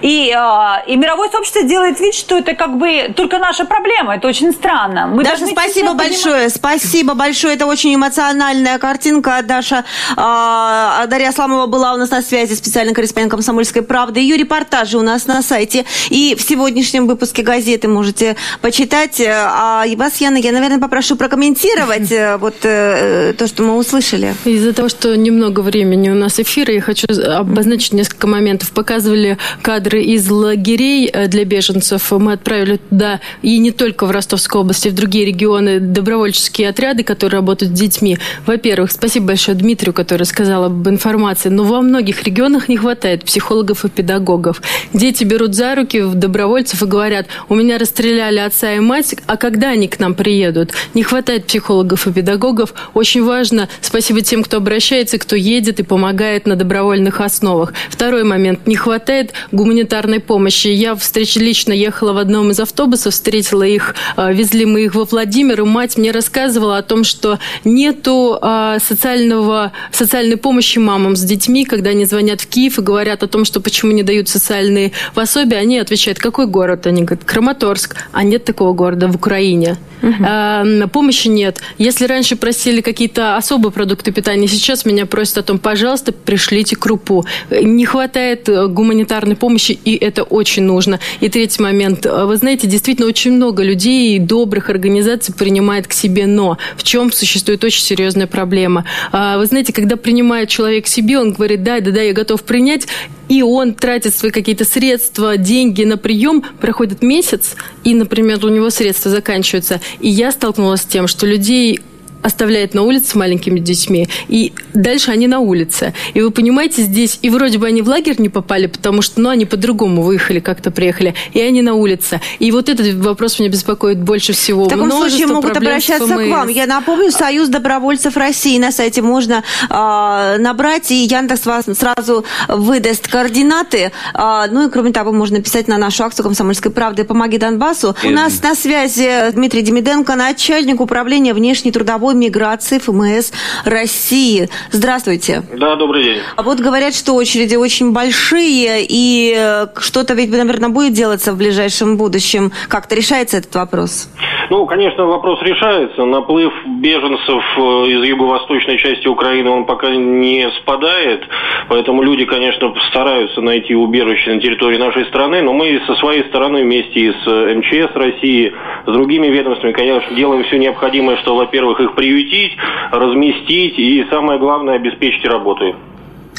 и, 0.00 0.34
э, 0.34 0.90
и 0.90 0.96
мировое 0.96 1.28
сообщество 1.30 1.62
делает 1.62 2.00
вид, 2.00 2.14
что 2.14 2.38
это 2.38 2.54
как 2.54 2.78
бы 2.78 3.12
только 3.16 3.38
наша 3.38 3.64
проблема, 3.64 4.16
это 4.16 4.28
очень 4.28 4.52
странно. 4.52 5.06
Мы 5.06 5.24
Даша, 5.24 5.46
спасибо 5.46 5.94
большое, 5.94 6.34
понимать... 6.34 6.54
спасибо 6.54 7.14
большое, 7.14 7.54
это 7.54 7.66
очень 7.66 7.94
эмоциональная 7.94 8.78
картинка, 8.78 9.40
Даша. 9.42 9.84
Э, 10.16 11.06
Дарья 11.06 11.28
Асламова 11.28 11.66
была 11.66 11.94
у 11.94 11.96
нас 11.96 12.10
на 12.10 12.22
связи, 12.22 12.54
специальный 12.54 12.94
корреспондент 12.94 13.32
«Комсомольской 13.32 13.82
правды». 13.82 14.20
Ее 14.20 14.36
репортажи 14.36 14.98
у 14.98 15.02
нас 15.02 15.26
на 15.26 15.42
сайте, 15.42 15.84
и 16.08 16.34
в 16.34 16.42
сегодняшнем 16.42 17.06
выпуске 17.06 17.42
газеты 17.42 17.88
можете 17.88 18.36
почитать. 18.60 19.20
А 19.26 19.84
вас, 19.96 20.16
Яна, 20.20 20.36
я, 20.38 20.52
наверное, 20.52 20.80
попрошу 20.80 21.16
прокомментировать 21.16 21.73
э, 21.78 22.36
вот 22.36 22.54
э, 22.62 23.34
то, 23.36 23.46
что 23.46 23.62
мы 23.62 23.76
услышали. 23.76 24.34
Из-за 24.44 24.72
того, 24.72 24.88
что 24.88 25.16
немного 25.16 25.60
времени 25.60 26.10
у 26.10 26.14
нас 26.14 26.38
эфира, 26.38 26.72
я 26.72 26.80
хочу 26.80 27.06
обозначить 27.26 27.92
несколько 27.92 28.26
моментов. 28.26 28.70
Показывали 28.72 29.38
кадры 29.62 30.02
из 30.02 30.28
лагерей 30.30 31.08
э, 31.12 31.26
для 31.28 31.44
беженцев. 31.44 32.10
Мы 32.12 32.32
отправили 32.32 32.76
туда 32.76 33.20
и 33.42 33.58
не 33.58 33.70
только 33.70 34.06
в 34.06 34.10
Ростовской 34.10 34.60
области, 34.60 34.88
в 34.88 34.94
другие 34.94 35.26
регионы 35.26 35.80
добровольческие 35.80 36.68
отряды, 36.68 37.02
которые 37.02 37.38
работают 37.38 37.76
с 37.76 37.80
детьми. 37.80 38.18
Во-первых, 38.46 38.92
спасибо 38.92 39.26
большое 39.26 39.56
Дмитрию, 39.56 39.92
который 39.92 40.24
сказал 40.24 40.64
об 40.64 40.88
информации, 40.88 41.48
но 41.48 41.64
во 41.64 41.80
многих 41.80 42.22
регионах 42.22 42.68
не 42.68 42.76
хватает 42.76 43.24
психологов 43.24 43.84
и 43.84 43.88
педагогов. 43.88 44.62
Дети 44.92 45.24
берут 45.24 45.54
за 45.54 45.74
руки 45.74 46.02
добровольцев 46.02 46.82
и 46.82 46.86
говорят, 46.86 47.26
у 47.48 47.54
меня 47.54 47.78
расстреляли 47.78 48.38
отца 48.38 48.72
и 48.74 48.80
мать, 48.80 49.16
а 49.26 49.36
когда 49.36 49.70
они 49.70 49.88
к 49.88 49.98
нам 49.98 50.14
приедут? 50.14 50.72
Не 50.94 51.02
хватает 51.02 51.46
психологов 51.46 51.63
и 51.70 52.12
педагогов. 52.12 52.74
Очень 52.94 53.24
важно, 53.24 53.68
спасибо 53.80 54.20
тем, 54.20 54.42
кто 54.42 54.58
обращается, 54.58 55.18
кто 55.18 55.36
едет 55.36 55.80
и 55.80 55.82
помогает 55.82 56.46
на 56.46 56.56
добровольных 56.56 57.20
основах. 57.20 57.72
Второй 57.90 58.24
момент. 58.24 58.66
Не 58.66 58.76
хватает 58.76 59.32
гуманитарной 59.52 60.20
помощи. 60.20 60.68
Я 60.68 60.94
встреч, 60.94 61.36
лично 61.36 61.72
ехала 61.72 62.12
в 62.12 62.18
одном 62.18 62.50
из 62.50 62.60
автобусов, 62.60 63.14
встретила 63.14 63.62
их, 63.62 63.94
а, 64.16 64.32
везли 64.32 64.64
мы 64.64 64.84
их 64.84 64.94
во 64.94 65.04
Владимир, 65.04 65.60
и 65.60 65.64
мать 65.64 65.96
мне 65.96 66.10
рассказывала 66.10 66.78
о 66.78 66.82
том, 66.82 67.04
что 67.04 67.38
нету 67.64 68.38
а, 68.40 68.78
социального, 68.78 69.72
социальной 69.92 70.36
помощи 70.36 70.78
мамам 70.78 71.16
с 71.16 71.22
детьми, 71.22 71.64
когда 71.64 71.90
они 71.90 72.04
звонят 72.04 72.40
в 72.40 72.46
Киев 72.46 72.78
и 72.78 72.82
говорят 72.82 73.22
о 73.22 73.26
том, 73.26 73.44
что 73.44 73.60
почему 73.60 73.92
не 73.92 74.02
дают 74.02 74.28
социальные 74.28 74.92
пособия, 75.14 75.58
они 75.58 75.78
отвечают, 75.78 76.18
какой 76.18 76.46
город? 76.46 76.86
Они 76.86 77.02
говорят, 77.02 77.24
Краматорск. 77.24 77.96
А 78.12 78.22
нет 78.22 78.44
такого 78.44 78.72
города 78.72 79.08
в 79.08 79.16
Украине. 79.16 79.76
Угу. 80.02 80.88
помощи 80.90 81.28
нет. 81.28 81.53
Если 81.78 82.06
раньше 82.06 82.36
просили 82.36 82.80
какие-то 82.80 83.36
особые 83.36 83.72
продукты 83.72 84.12
питания, 84.12 84.48
сейчас 84.48 84.84
меня 84.84 85.06
просят 85.06 85.38
о 85.38 85.42
том, 85.42 85.58
пожалуйста, 85.58 86.12
пришлите 86.12 86.76
крупу. 86.76 87.24
Не 87.50 87.84
хватает 87.84 88.48
э, 88.48 88.66
гуманитарной 88.66 89.36
помощи, 89.36 89.72
и 89.72 89.96
это 89.96 90.22
очень 90.22 90.62
нужно. 90.62 91.00
И 91.20 91.28
третий 91.28 91.62
момент. 91.62 92.06
Вы 92.06 92.36
знаете, 92.36 92.66
действительно 92.66 93.08
очень 93.08 93.32
много 93.32 93.62
людей, 93.62 94.18
добрых 94.18 94.70
организаций 94.70 95.34
принимает 95.34 95.86
к 95.86 95.92
себе 95.92 96.26
«но». 96.26 96.58
В 96.76 96.82
чем 96.82 97.12
существует 97.12 97.62
очень 97.64 97.82
серьезная 97.82 98.26
проблема. 98.26 98.84
А, 99.12 99.38
вы 99.38 99.46
знаете, 99.46 99.72
когда 99.72 99.96
принимает 99.96 100.48
человек 100.48 100.84
к 100.84 100.88
себе, 100.88 101.18
он 101.18 101.32
говорит, 101.32 101.62
да, 101.62 101.80
да, 101.80 101.90
да, 101.90 102.02
я 102.02 102.12
готов 102.12 102.42
принять, 102.42 102.86
и 103.28 103.42
он 103.42 103.74
тратит 103.74 104.14
свои 104.14 104.30
какие-то 104.30 104.64
средства, 104.64 105.36
деньги 105.36 105.84
на 105.84 105.96
прием, 105.96 106.42
проходит 106.60 107.02
месяц, 107.02 107.54
и, 107.82 107.94
например, 107.94 108.44
у 108.44 108.48
него 108.48 108.70
средства 108.70 109.10
заканчиваются. 109.10 109.80
И 110.00 110.08
я 110.08 110.30
столкнулась 110.32 110.82
с 110.82 110.86
тем, 110.86 111.08
что 111.08 111.26
людей 111.44 111.78
оставляет 112.24 112.74
на 112.74 112.82
улице 112.82 113.10
с 113.10 113.14
маленькими 113.14 113.60
детьми, 113.60 114.08
и 114.28 114.52
дальше 114.72 115.10
они 115.10 115.26
на 115.26 115.40
улице. 115.40 115.92
И 116.14 116.22
вы 116.22 116.30
понимаете, 116.30 116.82
здесь, 116.82 117.18
и 117.20 117.28
вроде 117.28 117.58
бы 117.58 117.66
они 117.66 117.82
в 117.82 117.88
лагерь 117.88 118.16
не 118.18 118.30
попали, 118.30 118.66
потому 118.66 119.02
что, 119.02 119.20
ну, 119.20 119.28
они 119.28 119.44
по-другому 119.44 120.02
выехали, 120.02 120.40
как-то 120.40 120.70
приехали, 120.70 121.14
и 121.34 121.40
они 121.40 121.60
на 121.60 121.74
улице. 121.74 122.22
И 122.38 122.50
вот 122.50 122.70
этот 122.70 122.94
вопрос 122.94 123.38
меня 123.38 123.50
беспокоит 123.50 123.98
больше 123.98 124.32
всего. 124.32 124.64
В 124.64 124.68
таком 124.68 124.86
Множество 124.86 125.10
случае 125.10 125.34
могут 125.34 125.56
обращаться 125.56 126.06
к 126.06 126.28
вам. 126.28 126.48
Я 126.48 126.66
напомню, 126.66 127.10
Союз 127.10 127.48
добровольцев 127.48 128.16
России 128.16 128.58
на 128.58 128.72
сайте 128.72 129.02
можно 129.02 129.44
э, 129.68 130.36
набрать, 130.38 130.90
и 130.90 131.04
Яндекс 131.04 131.44
вас 131.44 131.66
сразу 131.76 132.24
выдаст 132.48 133.06
координаты. 133.06 133.92
Э, 134.14 134.46
ну 134.50 134.66
и 134.66 134.70
кроме 134.70 134.92
того, 134.92 135.12
можно 135.12 135.42
писать 135.42 135.68
на 135.68 135.76
нашу 135.76 136.04
акцию 136.04 136.24
«Комсомольской 136.24 136.72
правды. 136.72 137.04
Помоги 137.04 137.36
Донбассу». 137.36 137.94
У 138.02 138.10
нас 138.10 138.42
на 138.42 138.54
связи 138.54 139.30
Дмитрий 139.32 139.60
Демиденко, 139.60 140.14
начальник 140.14 140.80
управления 140.80 141.34
внешней 141.34 141.70
трудовой 141.70 142.13
миграции 142.14 142.78
ФМС 142.78 143.32
России. 143.64 144.48
Здравствуйте. 144.70 145.42
Да, 145.52 145.76
добрый 145.76 146.04
день. 146.04 146.18
А 146.36 146.42
вот 146.42 146.60
говорят, 146.60 146.94
что 146.94 147.14
очереди 147.14 147.56
очень 147.56 147.92
большие, 147.92 148.84
и 148.88 149.34
э, 149.36 149.66
что-то 149.78 150.14
ведь, 150.14 150.30
наверное, 150.30 150.68
будет 150.68 150.92
делаться 150.92 151.32
в 151.32 151.36
ближайшем 151.36 151.96
будущем. 151.96 152.52
Как-то 152.68 152.94
решается 152.94 153.38
этот 153.38 153.54
вопрос? 153.54 154.08
Ну, 154.50 154.66
конечно, 154.66 155.06
вопрос 155.06 155.40
решается. 155.42 156.04
Наплыв 156.04 156.52
беженцев 156.66 157.42
э, 157.56 157.60
из 157.88 158.04
юго-восточной 158.04 158.78
части 158.78 159.06
Украины, 159.06 159.48
он 159.50 159.64
пока 159.64 159.90
не 159.90 160.50
спадает. 160.60 161.26
Поэтому 161.68 162.02
люди, 162.02 162.24
конечно, 162.24 162.74
стараются 162.90 163.40
найти 163.40 163.74
убежище 163.74 164.34
на 164.34 164.40
территории 164.40 164.76
нашей 164.76 165.06
страны. 165.06 165.42
Но 165.42 165.52
мы 165.52 165.80
со 165.86 165.94
своей 165.96 166.24
стороны 166.24 166.62
вместе 166.62 167.12
с 167.12 167.26
э, 167.26 167.54
МЧС 167.54 167.94
России, 167.94 168.52
с 168.86 168.92
другими 168.92 169.28
ведомствами, 169.28 169.72
конечно, 169.72 170.14
делаем 170.14 170.44
все 170.44 170.58
необходимое, 170.58 171.16
что, 171.18 171.36
во-первых, 171.36 171.80
их 171.80 171.94
приютить, 171.94 172.56
разместить 172.90 173.78
и, 173.78 174.04
самое 174.10 174.38
главное, 174.38 174.74
обеспечить 174.74 175.24
работой. 175.24 175.74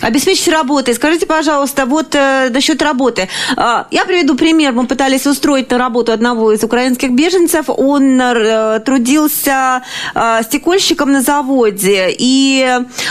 Обеспечить 0.01 0.49
работой. 0.49 0.93
Скажите, 0.93 1.25
пожалуйста, 1.25 1.85
вот 1.85 2.15
э, 2.15 2.49
насчет 2.49 2.81
работы. 2.81 3.29
Э, 3.55 3.85
я 3.91 4.05
приведу 4.05 4.35
пример. 4.35 4.73
Мы 4.73 4.87
пытались 4.87 5.25
устроить 5.25 5.71
на 5.71 5.77
работу 5.77 6.11
одного 6.11 6.51
из 6.51 6.63
украинских 6.63 7.11
беженцев. 7.11 7.65
Он 7.67 8.19
э, 8.19 8.79
трудился 8.81 9.83
э, 10.13 10.41
стекольщиком 10.43 11.13
на 11.13 11.21
заводе. 11.21 12.13
И 12.17 12.67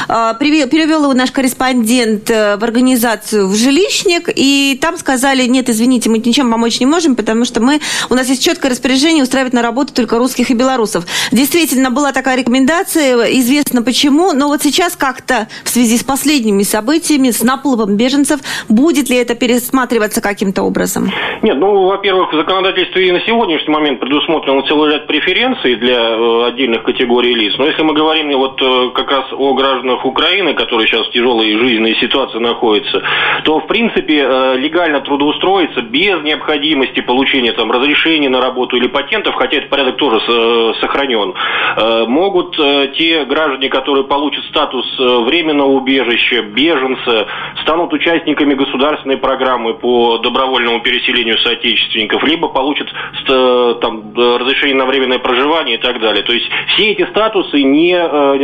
э, 0.08 0.34
перевел 0.38 1.04
его 1.04 1.14
наш 1.14 1.30
корреспондент 1.30 2.30
э, 2.30 2.56
в 2.56 2.64
организацию 2.64 3.48
в 3.48 3.54
жилищник. 3.54 4.28
И 4.34 4.78
там 4.80 4.98
сказали, 4.98 5.46
нет, 5.46 5.70
извините, 5.70 6.10
мы 6.10 6.18
ничем 6.18 6.50
помочь 6.50 6.80
не 6.80 6.86
можем, 6.86 7.16
потому 7.16 7.46
что 7.46 7.62
мы, 7.62 7.80
у 8.10 8.14
нас 8.14 8.28
есть 8.28 8.42
четкое 8.42 8.70
распоряжение 8.70 9.22
устраивать 9.22 9.54
на 9.54 9.62
работу 9.62 9.94
только 9.94 10.18
русских 10.18 10.50
и 10.50 10.54
белорусов. 10.54 11.06
Действительно, 11.32 11.90
была 11.90 12.12
такая 12.12 12.36
рекомендация, 12.36 13.16
известно 13.38 13.82
почему. 13.82 14.32
Но 14.32 14.48
вот 14.48 14.62
сейчас 14.62 14.96
как-то 14.96 15.48
в 15.64 15.70
связи 15.70 15.96
с 15.96 16.04
последними 16.04 16.62
событиями, 16.74 17.30
с 17.30 17.42
наплывом 17.44 17.96
беженцев. 17.96 18.40
Будет 18.68 19.08
ли 19.08 19.16
это 19.16 19.34
пересматриваться 19.36 20.20
каким-то 20.20 20.62
образом? 20.62 21.10
Нет, 21.42 21.56
ну, 21.58 21.86
во-первых, 21.86 22.32
в 22.32 22.36
законодательстве 22.36 23.08
и 23.08 23.12
на 23.12 23.20
сегодняшний 23.20 23.72
момент 23.72 24.00
предусмотрен 24.00 24.64
целый 24.66 24.92
ряд 24.92 25.06
преференций 25.06 25.76
для 25.76 26.00
э, 26.00 26.46
отдельных 26.48 26.82
категорий 26.82 27.34
лиц. 27.34 27.54
Но 27.58 27.66
если 27.66 27.82
мы 27.82 27.94
говорим 27.94 28.36
вот 28.38 28.60
э, 28.60 28.90
как 28.94 29.08
раз 29.10 29.26
о 29.32 29.54
гражданах 29.54 30.04
Украины, 30.04 30.54
которые 30.54 30.88
сейчас 30.88 31.06
в 31.06 31.12
тяжелой 31.12 31.56
жизненной 31.56 31.94
ситуации 32.00 32.38
находятся, 32.38 33.02
то, 33.44 33.60
в 33.60 33.66
принципе, 33.68 34.24
э, 34.26 34.56
легально 34.56 35.00
трудоустроиться 35.00 35.82
без 35.82 36.22
необходимости 36.24 37.00
получения 37.00 37.52
там 37.52 37.70
разрешения 37.70 38.30
на 38.30 38.40
работу 38.40 38.76
или 38.76 38.88
патентов, 38.88 39.34
хотя 39.36 39.58
этот 39.58 39.70
порядок 39.70 39.96
тоже 39.96 40.20
сохранен, 40.80 41.34
могут 42.08 42.56
те 42.96 43.24
граждане, 43.24 43.68
которые 43.68 44.04
получат 44.04 44.44
статус 44.46 44.86
временного 44.98 45.68
убежища, 45.68 46.42
беженцы 46.64 47.26
станут 47.62 47.92
участниками 47.92 48.54
государственной 48.54 49.16
программы 49.16 49.74
по 49.74 50.18
добровольному 50.18 50.80
переселению 50.80 51.38
соотечественников, 51.38 52.22
либо 52.24 52.48
получат 52.48 52.88
э, 52.88 53.74
там, 53.80 54.14
разрешение 54.14 54.76
на 54.76 54.86
временное 54.86 55.18
проживание 55.18 55.76
и 55.76 55.80
так 55.80 56.00
далее. 56.00 56.22
То 56.22 56.32
есть 56.32 56.46
все 56.74 56.92
эти 56.92 57.08
статусы, 57.10 57.62
не, 57.62 57.94
э, 57.94 58.36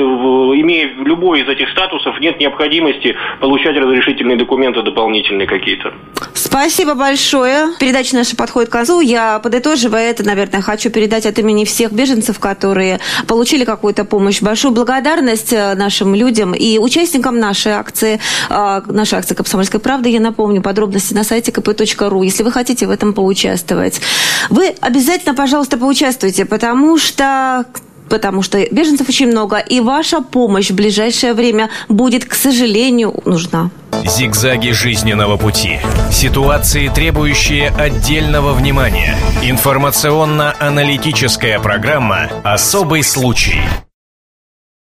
имея 0.62 0.90
любой 1.04 1.40
из 1.40 1.48
этих 1.48 1.70
статусов, 1.70 2.20
нет 2.20 2.40
необходимости 2.40 3.16
получать 3.40 3.76
разрешительные 3.76 4.36
документы 4.36 4.82
дополнительные 4.82 5.46
какие-то. 5.46 5.92
Спасибо 6.34 6.94
большое. 6.94 7.68
Передача 7.78 8.16
наша 8.16 8.36
подходит 8.36 8.70
к 8.70 8.72
концу. 8.72 9.00
Я, 9.00 9.38
подытоживая 9.38 10.10
это, 10.10 10.24
наверное, 10.24 10.60
хочу 10.60 10.90
передать 10.90 11.26
от 11.26 11.38
имени 11.38 11.64
всех 11.64 11.92
беженцев, 11.92 12.38
которые 12.38 12.98
получили 13.28 13.64
какую-то 13.64 14.04
помощь, 14.04 14.42
большую 14.42 14.72
благодарность 14.72 15.52
э, 15.52 15.74
нашим 15.74 16.14
людям 16.14 16.54
и 16.54 16.78
участникам 16.78 17.38
нашей 17.38 17.72
акции 17.72 18.09
акции, 18.10 18.20
а, 18.48 18.82
наша 18.86 19.18
акция 19.18 19.34
«Комсомольская 19.34 19.80
правда». 19.80 20.08
Я 20.08 20.20
напомню, 20.20 20.62
подробности 20.62 21.14
на 21.14 21.24
сайте 21.24 21.50
kp.ru, 21.52 22.24
если 22.24 22.42
вы 22.42 22.52
хотите 22.52 22.86
в 22.86 22.90
этом 22.90 23.12
поучаствовать. 23.12 24.00
Вы 24.48 24.74
обязательно, 24.80 25.34
пожалуйста, 25.34 25.76
поучаствуйте, 25.76 26.44
потому 26.44 26.98
что 26.98 27.64
потому 28.08 28.42
что 28.42 28.58
беженцев 28.72 29.08
очень 29.08 29.28
много, 29.28 29.58
и 29.58 29.80
ваша 29.80 30.20
помощь 30.20 30.70
в 30.70 30.74
ближайшее 30.74 31.32
время 31.32 31.70
будет, 31.88 32.24
к 32.24 32.34
сожалению, 32.34 33.14
нужна. 33.24 33.70
Зигзаги 34.04 34.72
жизненного 34.72 35.36
пути. 35.36 35.78
Ситуации, 36.10 36.88
требующие 36.88 37.68
отдельного 37.68 38.52
внимания. 38.52 39.14
Информационно-аналитическая 39.44 41.60
программа 41.60 42.28
«Особый 42.42 43.04
случай». 43.04 43.60